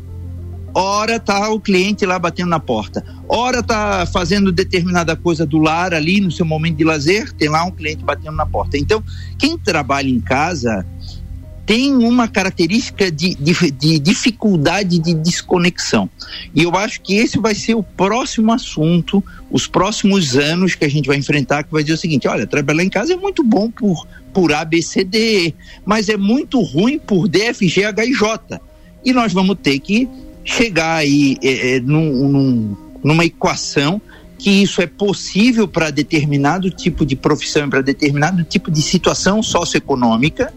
ora 0.73 1.19
tá 1.19 1.49
o 1.49 1.59
cliente 1.59 2.05
lá 2.05 2.17
batendo 2.17 2.49
na 2.49 2.59
porta, 2.59 3.03
ora 3.27 3.61
tá 3.61 4.05
fazendo 4.05 4.51
determinada 4.51 5.15
coisa 5.15 5.45
do 5.45 5.59
lar 5.59 5.93
ali 5.93 6.21
no 6.21 6.31
seu 6.31 6.45
momento 6.45 6.77
de 6.77 6.83
lazer, 6.83 7.31
tem 7.33 7.49
lá 7.49 7.63
um 7.65 7.71
cliente 7.71 8.03
batendo 8.03 8.35
na 8.35 8.45
porta. 8.45 8.77
Então, 8.77 9.03
quem 9.37 9.57
trabalha 9.57 10.09
em 10.09 10.21
casa 10.21 10.85
tem 11.65 11.93
uma 11.93 12.27
característica 12.27 13.11
de, 13.11 13.35
de, 13.35 13.71
de, 13.71 13.99
dificuldade 13.99 14.99
de 14.99 15.13
desconexão. 15.13 16.09
E 16.55 16.63
eu 16.63 16.75
acho 16.75 17.01
que 17.01 17.15
esse 17.15 17.39
vai 17.39 17.53
ser 17.53 17.75
o 17.75 17.83
próximo 17.83 18.51
assunto, 18.51 19.23
os 19.49 19.67
próximos 19.67 20.35
anos 20.35 20.75
que 20.75 20.83
a 20.83 20.89
gente 20.89 21.07
vai 21.07 21.17
enfrentar, 21.17 21.63
que 21.63 21.71
vai 21.71 21.83
dizer 21.83 21.95
o 21.95 21.97
seguinte: 21.97 22.27
olha, 22.27 22.47
trabalhar 22.47 22.83
em 22.83 22.89
casa 22.89 23.13
é 23.13 23.15
muito 23.15 23.43
bom 23.43 23.69
por, 23.69 24.07
por 24.33 24.53
A, 24.53 24.67
mas 25.85 26.09
é 26.09 26.17
muito 26.17 26.59
ruim 26.61 26.97
por 26.99 27.27
D, 27.27 27.41
F, 27.43 27.67
G, 27.67 27.85
H 27.85 28.05
e 28.05 28.13
J. 28.13 28.61
E 29.03 29.13
nós 29.13 29.33
vamos 29.33 29.57
ter 29.61 29.79
que 29.79 30.09
chegar 30.43 30.95
aí 30.95 31.37
é, 31.43 31.75
é, 31.75 31.79
num, 31.79 32.27
num, 32.27 32.77
numa 33.03 33.25
equação 33.25 34.01
que 34.37 34.49
isso 34.49 34.81
é 34.81 34.87
possível 34.87 35.67
para 35.67 35.91
determinado 35.91 36.71
tipo 36.71 37.05
de 37.05 37.15
profissão, 37.15 37.69
para 37.69 37.81
determinado 37.81 38.43
tipo 38.43 38.71
de 38.71 38.81
situação 38.81 39.43
socioeconômica 39.43 40.51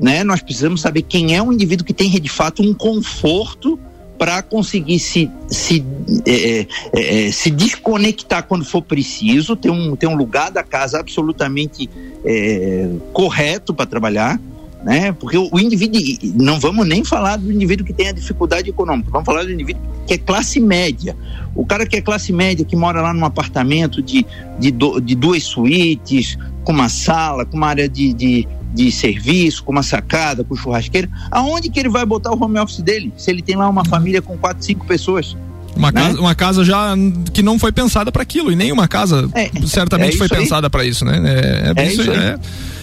né? 0.00 0.22
Nós 0.24 0.40
precisamos 0.42 0.80
saber 0.80 1.02
quem 1.02 1.34
é 1.34 1.42
o 1.42 1.52
indivíduo 1.52 1.84
que 1.84 1.92
tem 1.92 2.10
de 2.10 2.28
fato 2.28 2.62
um 2.62 2.72
conforto 2.72 3.78
para 4.18 4.42
conseguir 4.42 4.98
se, 4.98 5.30
se, 5.48 5.84
é, 6.26 6.66
é, 6.92 7.26
é, 7.26 7.32
se 7.32 7.50
desconectar 7.50 8.42
quando 8.42 8.64
for 8.64 8.82
preciso, 8.82 9.54
ter 9.54 9.70
um, 9.70 9.94
ter 9.94 10.08
um 10.08 10.16
lugar 10.16 10.50
da 10.50 10.64
casa 10.64 10.98
absolutamente 10.98 11.88
é, 12.24 12.90
correto 13.12 13.72
para 13.72 13.86
trabalhar, 13.86 14.40
né? 14.82 15.12
Porque 15.12 15.38
o, 15.38 15.48
o, 15.52 15.60
indivíduo, 15.60 16.00
não 16.34 16.58
vamos 16.58 16.86
nem 16.86 17.04
falar 17.04 17.36
do 17.36 17.52
indivíduo 17.52 17.86
que 17.86 17.92
tem 17.92 18.08
a 18.08 18.12
dificuldade 18.12 18.68
econômica, 18.68 19.08
vamos 19.10 19.24
falar 19.24 19.44
do 19.44 19.52
indivíduo 19.52 19.82
que 20.06 20.14
é 20.14 20.18
classe 20.18 20.58
média. 20.58 21.16
O 21.54 21.64
cara 21.64 21.86
que 21.86 21.96
é 21.96 22.00
classe 22.00 22.32
média, 22.32 22.64
que 22.64 22.74
mora 22.74 23.00
lá 23.00 23.12
num 23.12 23.24
apartamento 23.24 24.02
de, 24.02 24.26
de, 24.58 24.70
do, 24.70 25.00
de 25.00 25.14
duas 25.14 25.44
suítes, 25.44 26.36
com 26.64 26.72
uma 26.72 26.88
sala, 26.88 27.44
com 27.44 27.56
uma 27.56 27.68
área 27.68 27.88
de, 27.88 28.12
de 28.12 28.48
de 28.72 28.90
serviço, 28.92 29.64
com 29.64 29.72
uma 29.72 29.82
sacada, 29.82 30.44
com 30.44 30.54
churrasqueira, 30.54 31.08
aonde 31.30 31.68
que 31.68 31.78
ele 31.80 31.88
vai 31.88 32.04
botar 32.04 32.32
o 32.32 32.42
home 32.42 32.58
office 32.58 32.80
dele? 32.80 33.12
Se 33.16 33.30
ele 33.30 33.42
tem 33.42 33.56
lá 33.56 33.68
uma 33.68 33.84
família 33.84 34.20
com 34.20 34.36
quatro, 34.36 34.64
cinco 34.64 34.86
pessoas. 34.86 35.36
Uma, 35.76 35.92
né? 35.92 36.00
casa, 36.00 36.20
uma 36.20 36.34
casa 36.34 36.64
já 36.64 36.94
que 37.32 37.42
não 37.42 37.58
foi 37.58 37.70
pensada 37.70 38.10
para 38.10 38.22
aquilo, 38.22 38.50
e 38.50 38.56
nem 38.56 38.72
uma 38.72 38.88
casa 38.88 39.28
é, 39.34 39.50
certamente 39.66 40.14
é 40.14 40.18
foi 40.18 40.28
pensada 40.28 40.68
para 40.68 40.84
isso, 40.84 41.04
né? 41.04 41.20
É, 41.24 41.72
é, 41.76 41.84
é 41.84 41.92
isso, 41.92 42.10
é. 42.10 42.38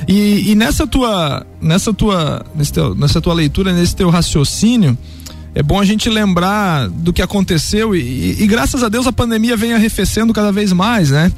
E, 0.08 0.52
e, 0.52 0.56
nessa 0.56 0.86
tua, 0.86 1.46
nessa 1.60 1.94
tua, 1.94 2.46
teu, 2.72 2.96
nessa 2.96 3.20
tua 3.20 3.34
leitura, 3.34 3.74
nesse 3.74 3.96
teu 3.96 4.10
raciocínio, 4.10 4.98
é 5.54 5.64
bom 5.64 5.80
a 5.80 5.86
gente 5.86 6.10
lembrar 6.10 6.88
do 6.90 7.12
que 7.12 7.22
aconteceu 7.22 7.96
e, 7.96 8.00
e, 8.00 8.44
e 8.44 8.48
graças 8.48 8.84
a 8.84 8.90
Deus 8.90 9.08
a 9.08 9.12
pandemia 9.12 9.58
vem 9.58 9.74
arrefecendo 9.74 10.34
cada 10.34 10.52
vez 10.52 10.72
mais, 10.72 11.10
né? 11.10 11.32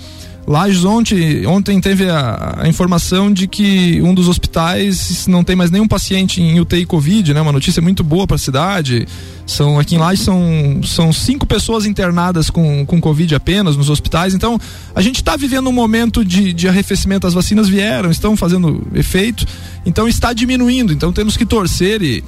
Lages 0.48 0.86
ontem, 0.86 1.46
ontem 1.46 1.82
teve 1.82 2.10
a, 2.10 2.60
a, 2.60 2.70
informação 2.70 3.34
de 3.34 3.50
que 3.50 4.02
um 4.02 4.14
dos 4.14 4.30
hospitais 4.30 5.28
não 5.28 5.44
tem 5.44 5.58
mais 5.58 5.70
nenhum 5.70 5.90
paciente 5.90 6.42
em 6.42 6.58
UTI 6.58 6.86
Covid, 6.86 7.34
né? 7.34 7.42
Uma 7.42 7.52
notícia 7.52 7.82
muito 7.82 8.02
boa 8.02 8.26
para 8.26 8.38
a 8.38 8.40
cidade. 8.40 9.06
São 9.46 9.78
aqui 9.78 9.96
em 9.96 9.98
Lages 9.98 10.24
são, 10.24 10.80
são 10.86 11.12
cinco 11.12 11.46
pessoas 11.46 11.86
internadas 11.86 12.50
com, 12.50 12.86
com 12.86 13.02
Covid 13.02 13.36
apenas 13.36 13.76
nos 13.76 13.90
hospitais. 13.90 14.34
Então 14.34 14.58
a 14.96 15.02
gente 15.02 15.18
está 15.18 15.36
vivendo 15.36 15.68
um 15.68 15.74
momento 15.74 16.24
de, 16.24 16.54
de 16.54 16.66
arrefecimento. 16.70 17.28
As 17.28 17.34
vacinas 17.34 17.68
vieram, 17.68 18.10
estão 18.10 18.38
fazendo 18.38 18.88
efeito. 18.96 19.46
Então 19.86 20.08
está 20.08 20.32
diminuindo. 20.32 20.94
Então 20.94 21.12
temos 21.12 21.36
que 21.36 21.46
torcer 21.46 22.02
e, 22.02 22.24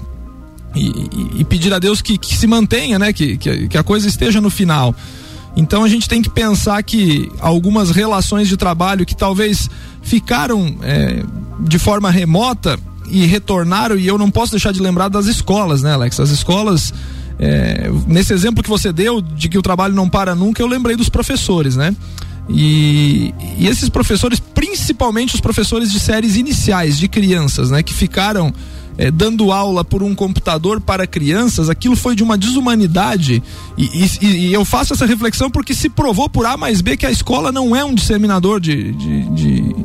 e, 0.76 1.40
e 1.40 1.44
pedir 1.46 1.74
a 1.74 1.80
Deus 1.80 2.02
que, 2.02 2.18
que 2.18 2.36
se 2.36 2.48
mantenha, 2.48 3.00
né? 3.00 3.14
Que, 3.14 3.38
que, 3.38 3.70
que 3.70 3.78
a 3.78 3.84
coisa 3.84 4.10
esteja 4.10 4.42
no 4.42 4.50
final. 4.50 4.94
Então 5.56 5.84
a 5.84 5.90
gente 5.90 6.08
tem 6.08 6.22
que 6.22 6.30
pensar 6.30 6.82
que 6.84 7.32
algumas 7.40 7.92
relações 7.92 8.48
de 8.48 8.56
trabalho 8.56 9.06
que 9.06 9.16
talvez 9.16 9.70
ficaram 10.02 10.76
é, 10.82 11.24
de 11.60 11.80
forma 11.80 12.10
remota 12.10 12.80
e 13.10 13.26
retornaram, 13.26 13.98
e 13.98 14.08
eu 14.08 14.18
não 14.18 14.30
posso 14.30 14.52
deixar 14.52 14.72
de 14.72 14.80
lembrar 14.80 15.10
das 15.10 15.26
escolas, 15.26 15.82
né, 15.82 15.94
Alex? 15.94 16.20
As 16.20 16.30
escolas. 16.30 16.94
É, 17.42 17.90
nesse 18.06 18.34
exemplo 18.34 18.62
que 18.62 18.70
você 18.70 18.92
deu 18.92 19.22
de 19.22 19.48
que 19.48 19.58
o 19.58 19.62
trabalho 19.62 19.96
não 19.96 20.10
para 20.10 20.36
nunca, 20.36 20.62
eu 20.62 20.68
lembrei 20.68 20.96
dos 20.96 21.08
professores, 21.08 21.76
né? 21.76 21.96
E, 22.50 23.34
e, 23.58 23.68
esses 23.68 23.90
professores, 23.90 24.40
principalmente 24.40 25.36
os 25.36 25.42
professores 25.42 25.92
de 25.92 26.00
séries 26.00 26.36
iniciais 26.36 26.98
de 26.98 27.08
crianças, 27.08 27.70
né, 27.70 27.84
que 27.84 27.94
ficaram 27.94 28.52
é, 29.00 29.10
dando 29.10 29.54
aula 29.54 29.86
por 29.86 30.04
um 30.04 30.14
computador 30.14 30.82
para 30.82 31.08
crianças, 31.08 31.70
aquilo 31.70 31.96
foi 31.96 32.18
de 32.18 32.22
uma 32.22 32.38
desumanidade. 32.38 33.42
E, 33.78 33.86
e, 33.86 34.26
e, 34.26 34.54
eu 34.54 34.66
faço 34.66 34.92
essa 34.92 35.06
reflexão 35.06 35.50
porque 35.50 35.74
se 35.74 35.88
provou 35.88 36.28
por 36.28 36.46
A 36.46 36.58
mais 36.58 36.82
B 36.82 36.98
que 36.98 37.06
a 37.06 37.12
escola 37.12 37.50
não 37.50 37.74
é 37.74 37.82
um 37.82 37.96
disseminador 37.96 38.60
de, 38.60 38.92
de, 38.92 39.24
de, 39.30 39.76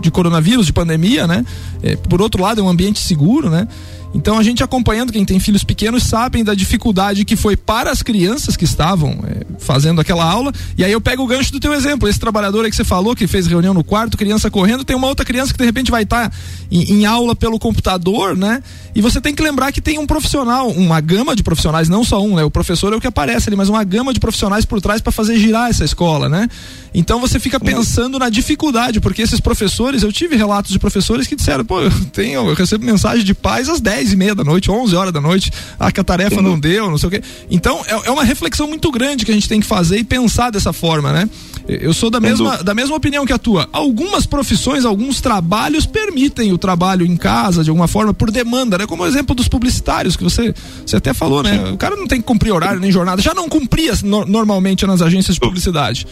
de 0.00 0.10
coronavírus, 0.12 0.64
de 0.64 0.72
pandemia, 0.72 1.26
né? 1.26 1.44
É, 1.82 1.96
por 1.96 2.22
outro 2.22 2.40
lado, 2.40 2.60
é 2.60 2.64
um 2.64 2.68
ambiente 2.68 3.00
seguro, 3.00 3.50
né? 3.50 3.66
Então 4.14 4.38
a 4.38 4.42
gente 4.42 4.62
acompanhando 4.62 5.12
quem 5.12 5.24
tem 5.24 5.40
filhos 5.40 5.64
pequenos 5.64 6.02
sabem 6.02 6.44
da 6.44 6.54
dificuldade 6.54 7.24
que 7.24 7.34
foi 7.34 7.56
para 7.56 7.90
as 7.90 8.02
crianças 8.02 8.56
que 8.56 8.64
estavam 8.64 9.18
é, 9.26 9.46
fazendo 9.58 10.00
aquela 10.00 10.24
aula. 10.24 10.52
E 10.76 10.84
aí 10.84 10.92
eu 10.92 11.00
pego 11.00 11.22
o 11.22 11.26
gancho 11.26 11.50
do 11.50 11.58
teu 11.58 11.72
exemplo. 11.72 12.08
Esse 12.08 12.20
trabalhador 12.20 12.64
aí 12.64 12.70
que 12.70 12.76
você 12.76 12.84
falou, 12.84 13.16
que 13.16 13.26
fez 13.26 13.46
reunião 13.46 13.72
no 13.72 13.82
quarto, 13.82 14.16
criança 14.16 14.50
correndo, 14.50 14.84
tem 14.84 14.94
uma 14.94 15.06
outra 15.06 15.24
criança 15.24 15.52
que 15.52 15.58
de 15.58 15.64
repente 15.64 15.90
vai 15.90 16.02
estar 16.02 16.28
tá 16.28 16.36
em, 16.70 16.92
em, 16.92 17.06
aula 17.06 17.34
pelo 17.34 17.58
computador, 17.58 18.36
né? 18.36 18.62
E 18.94 19.00
você 19.00 19.20
tem 19.20 19.34
que 19.34 19.42
lembrar 19.42 19.72
que 19.72 19.80
tem 19.80 19.98
um 19.98 20.06
profissional, 20.06 20.68
uma 20.68 21.00
gama 21.00 21.34
de 21.34 21.42
profissionais, 21.42 21.88
não 21.88 22.04
só 22.04 22.22
um, 22.22 22.36
né? 22.36 22.44
O 22.44 22.50
professor 22.50 22.92
é 22.92 22.96
o 22.96 23.00
que 23.00 23.06
aparece 23.06 23.48
ali, 23.48 23.56
mas 23.56 23.68
uma 23.68 23.82
gama 23.82 24.12
de 24.12 24.20
profissionais 24.20 24.64
por 24.64 24.80
trás 24.80 25.00
para 25.00 25.10
fazer 25.10 25.38
girar 25.38 25.70
essa 25.70 25.84
escola, 25.84 26.28
né? 26.28 26.48
Então 26.94 27.18
você 27.18 27.38
fica 27.40 27.58
pensando 27.58 28.18
na 28.18 28.28
dificuldade, 28.28 29.00
porque 29.00 29.22
esses 29.22 29.40
professores, 29.40 30.02
eu 30.02 30.12
tive 30.12 30.36
relatos 30.36 30.70
de 30.70 30.78
professores 30.78 31.26
que 31.26 31.34
disseram, 31.34 31.64
pô, 31.64 31.80
eu 31.80 31.90
tenho, 32.12 32.48
eu 32.48 32.54
recebo 32.54 32.84
mensagem 32.84 33.24
de 33.24 33.32
pais 33.32 33.68
às 33.68 33.80
10 33.80 34.01
dez 34.02 34.12
e 34.12 34.16
meia 34.16 34.34
da 34.34 34.42
noite, 34.42 34.70
onze 34.70 34.94
horas 34.96 35.12
da 35.12 35.20
noite, 35.20 35.50
ah, 35.78 35.90
que 35.92 36.00
a 36.00 36.04
tarefa 36.04 36.36
uhum. 36.36 36.42
não 36.42 36.58
deu, 36.58 36.90
não 36.90 36.98
sei 36.98 37.08
o 37.08 37.10
quê. 37.10 37.22
Então, 37.50 37.80
é, 37.86 38.08
é 38.08 38.10
uma 38.10 38.24
reflexão 38.24 38.66
muito 38.66 38.90
grande 38.90 39.24
que 39.24 39.30
a 39.30 39.34
gente 39.34 39.48
tem 39.48 39.60
que 39.60 39.66
fazer 39.66 39.98
e 39.98 40.04
pensar 40.04 40.50
dessa 40.50 40.72
forma, 40.72 41.12
né? 41.12 41.28
Eu 41.68 41.94
sou 41.94 42.10
da 42.10 42.18
mesma, 42.18 42.60
da 42.62 42.74
mesma 42.74 42.96
opinião 42.96 43.24
que 43.24 43.32
a 43.32 43.38
tua. 43.38 43.68
Algumas 43.72 44.26
profissões, 44.26 44.84
alguns 44.84 45.20
trabalhos 45.20 45.86
permitem 45.86 46.52
o 46.52 46.58
trabalho 46.58 47.06
em 47.06 47.16
casa 47.16 47.62
de 47.62 47.70
alguma 47.70 47.86
forma 47.86 48.12
por 48.12 48.32
demanda, 48.32 48.76
né? 48.76 48.86
Como 48.86 49.04
o 49.04 49.06
exemplo 49.06 49.34
dos 49.34 49.46
publicitários 49.46 50.16
que 50.16 50.24
você, 50.24 50.52
você 50.84 50.96
até 50.96 51.14
falou, 51.14 51.42
né? 51.42 51.70
O 51.70 51.76
cara 51.76 51.94
não 51.94 52.08
tem 52.08 52.20
que 52.20 52.26
cumprir 52.26 52.52
horário 52.52 52.80
nem 52.80 52.90
jornada, 52.90 53.22
já 53.22 53.32
não 53.32 53.48
cumpria 53.48 53.92
no, 54.02 54.26
normalmente 54.26 54.84
nas 54.86 55.00
agências 55.00 55.36
de 55.36 55.40
publicidade. 55.40 56.06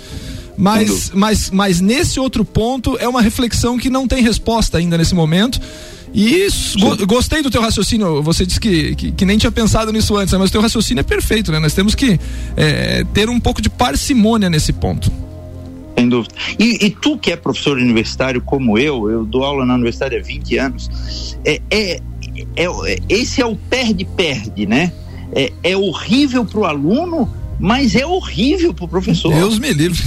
Mas, 0.56 1.10
mas, 1.14 1.50
mas 1.50 1.80
nesse 1.80 2.20
outro 2.20 2.44
ponto 2.44 2.96
é 2.98 3.08
uma 3.08 3.22
reflexão 3.22 3.78
que 3.78 3.88
não 3.88 4.06
tem 4.06 4.22
resposta 4.22 4.78
ainda 4.78 4.96
nesse 4.96 5.14
momento. 5.14 5.58
E 6.12 6.48
go, 6.78 7.06
gostei 7.06 7.42
do 7.42 7.50
teu 7.50 7.62
raciocínio. 7.62 8.22
Você 8.22 8.44
disse 8.44 8.58
que, 8.58 8.94
que, 8.94 9.12
que, 9.12 9.24
nem 9.24 9.38
tinha 9.38 9.52
pensado 9.52 9.92
nisso 9.92 10.16
antes, 10.16 10.32
né? 10.32 10.38
mas 10.38 10.50
o 10.50 10.52
teu 10.52 10.60
raciocínio 10.60 11.00
é 11.00 11.04
perfeito, 11.04 11.52
né? 11.52 11.58
Nós 11.58 11.72
temos 11.72 11.94
que 11.94 12.18
é, 12.56 13.04
ter 13.14 13.28
um 13.28 13.38
pouco 13.38 13.62
de 13.62 13.70
parcimônia 13.70 14.50
nesse 14.50 14.72
ponto. 14.72 15.10
Sem 15.96 16.08
dúvida. 16.08 16.34
E, 16.58 16.86
e, 16.86 16.90
tu 16.90 17.16
que 17.16 17.30
é 17.30 17.36
professor 17.36 17.76
universitário 17.76 18.40
como 18.40 18.78
eu, 18.78 19.10
eu 19.10 19.24
dou 19.24 19.44
aula 19.44 19.64
na 19.64 19.74
universidade 19.74 20.16
há 20.16 20.22
20 20.22 20.58
anos, 20.58 21.36
é, 21.44 21.60
é, 21.70 22.00
é, 22.56 22.64
é 22.64 22.98
esse 23.08 23.40
é 23.40 23.46
o 23.46 23.54
perde-perde, 23.54 24.66
né? 24.66 24.92
É, 25.32 25.52
é 25.62 25.76
horrível 25.76 26.44
para 26.44 26.58
o 26.58 26.64
aluno 26.64 27.32
mas 27.60 27.94
é 27.94 28.06
horrível 28.06 28.72
pro 28.72 28.88
professor. 28.88 29.32
Deus 29.32 29.58
me 29.58 29.72
livre. 29.72 30.02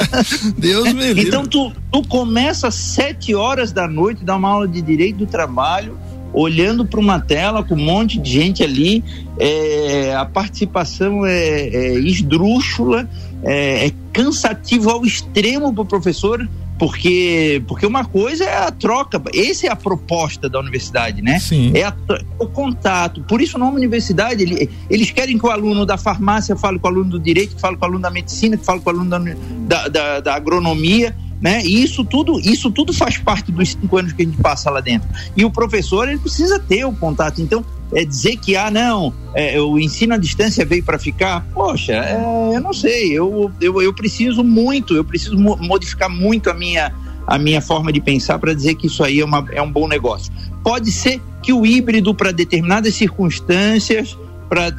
Deus 0.56 0.92
me 0.92 1.12
livre. 1.12 1.28
Então 1.28 1.44
tu, 1.44 1.70
tu 1.92 2.02
começa 2.08 2.68
às 2.68 2.74
sete 2.74 3.34
horas 3.34 3.72
da 3.72 3.86
noite, 3.86 4.24
dá 4.24 4.36
uma 4.36 4.48
aula 4.48 4.66
de 4.66 4.80
direito 4.80 5.18
do 5.18 5.26
trabalho, 5.26 5.98
olhando 6.32 6.84
para 6.84 6.98
uma 6.98 7.20
tela 7.20 7.62
com 7.62 7.74
um 7.74 7.84
monte 7.84 8.18
de 8.18 8.30
gente 8.30 8.62
ali, 8.62 9.04
é, 9.38 10.14
a 10.16 10.24
participação 10.24 11.26
é, 11.26 11.68
é 11.68 11.98
esdrúxula, 12.00 13.08
é, 13.42 13.86
é 13.86 13.92
cansativo 14.12 14.88
ao 14.88 15.04
extremo 15.04 15.72
para 15.74 15.82
o 15.82 15.86
professor, 15.86 16.48
porque 16.78 17.62
porque 17.66 17.86
uma 17.86 18.04
coisa 18.04 18.44
é 18.44 18.56
a 18.56 18.70
troca, 18.70 19.22
essa 19.32 19.66
é 19.66 19.70
a 19.70 19.76
proposta 19.76 20.48
da 20.48 20.58
universidade, 20.58 21.22
né? 21.22 21.38
Sim. 21.38 21.72
É 21.74 21.84
a, 21.84 21.94
o 22.38 22.46
contato. 22.46 23.22
Por 23.22 23.40
isso, 23.40 23.58
numa 23.58 23.72
universidade, 23.72 24.42
ele, 24.42 24.70
eles 24.90 25.10
querem 25.10 25.38
que 25.38 25.46
o 25.46 25.50
aluno 25.50 25.86
da 25.86 25.96
farmácia 25.96 26.56
fale 26.56 26.78
com 26.78 26.88
o 26.88 26.90
aluno 26.90 27.10
do 27.10 27.20
direito, 27.20 27.54
que 27.54 27.60
fale 27.60 27.76
com 27.76 27.84
o 27.84 27.88
aluno 27.88 28.02
da 28.02 28.10
medicina, 28.10 28.56
que 28.56 28.64
fale 28.64 28.80
com 28.80 28.90
o 28.90 28.92
aluno 28.92 29.10
da, 29.10 29.18
da, 29.18 29.88
da, 29.88 30.20
da 30.20 30.34
agronomia 30.34 31.14
né? 31.44 31.62
E 31.62 31.84
isso 31.84 32.02
tudo, 32.02 32.40
isso 32.40 32.70
tudo 32.70 32.90
faz 32.90 33.18
parte 33.18 33.52
dos 33.52 33.72
cinco 33.72 33.98
anos 33.98 34.14
que 34.14 34.22
a 34.22 34.24
gente 34.24 34.38
passa 34.38 34.70
lá 34.70 34.80
dentro. 34.80 35.06
E 35.36 35.44
o 35.44 35.50
professor 35.50 36.08
ele 36.08 36.18
precisa 36.18 36.58
ter 36.58 36.86
o 36.86 36.92
contato. 36.92 37.42
Então, 37.42 37.62
é 37.92 38.02
dizer 38.02 38.38
que 38.38 38.56
ah 38.56 38.70
não, 38.70 39.12
é, 39.34 39.60
o 39.60 39.78
ensino 39.78 40.14
à 40.14 40.16
distância 40.16 40.64
veio 40.64 40.82
para 40.82 40.98
ficar, 40.98 41.46
poxa, 41.52 41.92
é, 41.92 42.56
eu 42.56 42.60
não 42.62 42.72
sei, 42.72 43.12
eu, 43.12 43.52
eu, 43.60 43.82
eu 43.82 43.92
preciso 43.92 44.42
muito, 44.42 44.94
eu 44.94 45.04
preciso 45.04 45.36
mo 45.36 45.54
modificar 45.58 46.08
muito 46.08 46.48
a 46.48 46.54
minha 46.54 46.94
a 47.26 47.38
minha 47.38 47.60
forma 47.60 47.92
de 47.92 48.00
pensar 48.00 48.38
para 48.38 48.54
dizer 48.54 48.74
que 48.74 48.86
isso 48.86 49.04
aí 49.04 49.20
é, 49.20 49.24
uma, 49.24 49.46
é 49.52 49.60
um 49.60 49.70
bom 49.70 49.86
negócio. 49.86 50.32
Pode 50.62 50.90
ser 50.90 51.20
que 51.42 51.52
o 51.52 51.64
híbrido 51.64 52.14
para 52.14 52.32
determinadas 52.32 52.94
circunstâncias, 52.94 54.16
para 54.48 54.74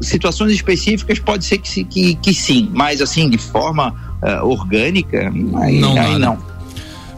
situações 0.00 0.52
específicas, 0.52 1.18
pode 1.18 1.44
ser 1.44 1.58
que, 1.58 1.84
que, 1.84 2.14
que 2.16 2.34
sim, 2.34 2.70
mas 2.72 3.00
assim, 3.00 3.30
de 3.30 3.38
forma 3.38 4.05
uh, 4.22 4.46
orgânica, 4.46 5.32
aí 5.60 5.80
não. 5.80 5.98
Aí 5.98 6.18
não. 6.18 6.56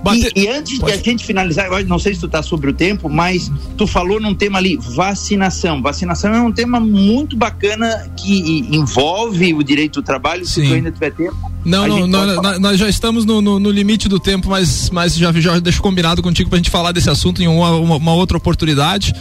Bate... 0.03 0.31
E, 0.35 0.45
e, 0.45 0.49
antes 0.49 0.79
Pode... 0.79 0.93
de 0.93 0.99
a 0.99 1.03
gente 1.03 1.25
finalizar, 1.25 1.69
não 1.85 1.99
sei 1.99 2.15
se 2.15 2.21
tu 2.21 2.27
está 2.27 2.43
sobre 2.43 2.71
o 2.71 2.73
tempo, 2.73 3.09
mas 3.09 3.51
tu 3.77 3.87
falou 3.87 4.21
num 4.21 4.35
tema 4.35 4.59
ali, 4.59 4.77
vacinação. 4.77 5.83
Vacinação 5.83 6.33
é 6.35 6.41
um 6.41 6.53
tema 6.53 6.79
muito 6.79 7.37
bacana 7.37 8.09
que 8.17 8.67
envolve 8.71 9.55
o 9.55 9.63
direito 9.63 10.01
do 10.01 10.05
trabalho, 10.05 10.45
Sim. 10.47 10.63
se 10.63 10.69
tu 10.69 10.75
ainda 10.75 10.91
tiver 10.91 11.13
tempo. 11.13 11.37
Não, 11.65 11.87
não, 11.87 12.07
nós, 12.07 12.61
nós, 12.61 12.79
já 12.79 12.89
estamos 12.89 13.25
no, 13.25 13.43
no, 13.43 13.59
no, 13.59 13.71
limite 13.71 14.09
do 14.09 14.21
tempo, 14.21 14.49
mas, 14.49 14.89
mas 14.91 15.17
já, 15.17 15.33
já 15.33 15.59
deixo 15.59 15.83
combinado 15.83 16.23
contigo 16.23 16.49
para 16.49 16.57
a 16.57 16.61
gente 16.61 16.71
falar 16.71 16.93
desse 16.93 17.11
assunto 17.11 17.43
em 17.43 17.49
uma, 17.49 17.73
uma, 17.73 17.97
uma 17.97 18.15
outra 18.15 18.37
oportunidade. 18.37 19.13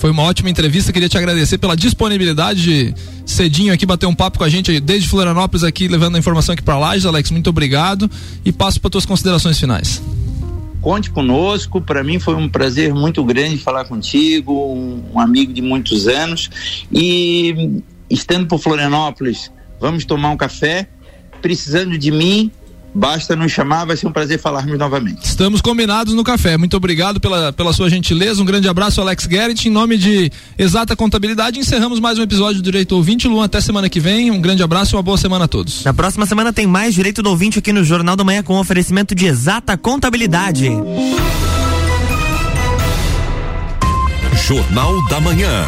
Foi 0.00 0.10
uma 0.10 0.22
ótima 0.22 0.48
entrevista. 0.48 0.94
Queria 0.94 1.10
te 1.10 1.18
agradecer 1.18 1.58
pela 1.58 1.76
disponibilidade 1.76 2.62
de 2.62 2.94
cedinho 3.26 3.70
aqui 3.70 3.84
bater 3.84 4.06
um 4.06 4.14
papo 4.14 4.38
com 4.38 4.44
a 4.44 4.48
gente 4.48 4.80
desde 4.80 5.06
Florianópolis 5.06 5.62
aqui, 5.62 5.88
levando 5.88 6.16
a 6.16 6.18
informação 6.18 6.54
aqui 6.54 6.62
para 6.62 6.78
Lages. 6.78 7.04
Alex, 7.04 7.30
muito 7.30 7.50
obrigado 7.50 8.10
e 8.42 8.50
passo 8.50 8.80
para 8.80 8.88
tuas 8.88 9.04
considerações 9.04 9.60
finais. 9.60 10.02
Conte 10.80 11.10
conosco, 11.10 11.82
para 11.82 12.02
mim 12.02 12.18
foi 12.18 12.34
um 12.34 12.48
prazer 12.48 12.94
muito 12.94 13.22
grande 13.22 13.58
falar 13.58 13.84
contigo, 13.84 14.72
um 14.74 15.20
amigo 15.20 15.52
de 15.52 15.60
muitos 15.60 16.08
anos. 16.08 16.48
E 16.90 17.82
estando 18.08 18.46
por 18.46 18.58
Florianópolis, 18.58 19.52
vamos 19.78 20.06
tomar 20.06 20.30
um 20.30 20.36
café. 20.38 20.88
Precisando 21.42 21.98
de 21.98 22.10
mim, 22.10 22.50
Basta 22.94 23.36
nos 23.36 23.52
chamar, 23.52 23.84
vai 23.84 23.96
ser 23.96 24.06
um 24.06 24.12
prazer 24.12 24.38
falarmos 24.38 24.76
novamente. 24.78 25.24
Estamos 25.24 25.60
combinados 25.60 26.12
no 26.14 26.24
café. 26.24 26.56
Muito 26.56 26.76
obrigado 26.76 27.20
pela, 27.20 27.52
pela 27.52 27.72
sua 27.72 27.88
gentileza. 27.88 28.42
Um 28.42 28.44
grande 28.44 28.68
abraço, 28.68 29.00
Alex 29.00 29.26
Garrett. 29.26 29.68
Em 29.68 29.70
nome 29.70 29.96
de 29.96 30.30
Exata 30.58 30.96
Contabilidade, 30.96 31.60
encerramos 31.60 32.00
mais 32.00 32.18
um 32.18 32.22
episódio 32.22 32.60
do 32.60 32.64
Direito 32.64 32.96
Ouvinte. 32.96 33.28
Luan, 33.28 33.44
até 33.44 33.60
semana 33.60 33.88
que 33.88 34.00
vem. 34.00 34.30
Um 34.30 34.40
grande 34.40 34.62
abraço 34.62 34.94
e 34.94 34.96
uma 34.96 35.02
boa 35.02 35.16
semana 35.16 35.44
a 35.44 35.48
todos. 35.48 35.84
Na 35.84 35.94
próxima 35.94 36.26
semana 36.26 36.52
tem 36.52 36.66
mais 36.66 36.94
Direito 36.94 37.22
do 37.22 37.30
Ouvinte 37.30 37.58
aqui 37.58 37.72
no 37.72 37.84
Jornal 37.84 38.16
da 38.16 38.24
Manhã 38.24 38.42
com 38.42 38.58
oferecimento 38.58 39.14
de 39.14 39.26
Exata 39.26 39.76
Contabilidade. 39.76 40.70
Jornal 44.46 45.06
da 45.08 45.20
Manhã. 45.20 45.64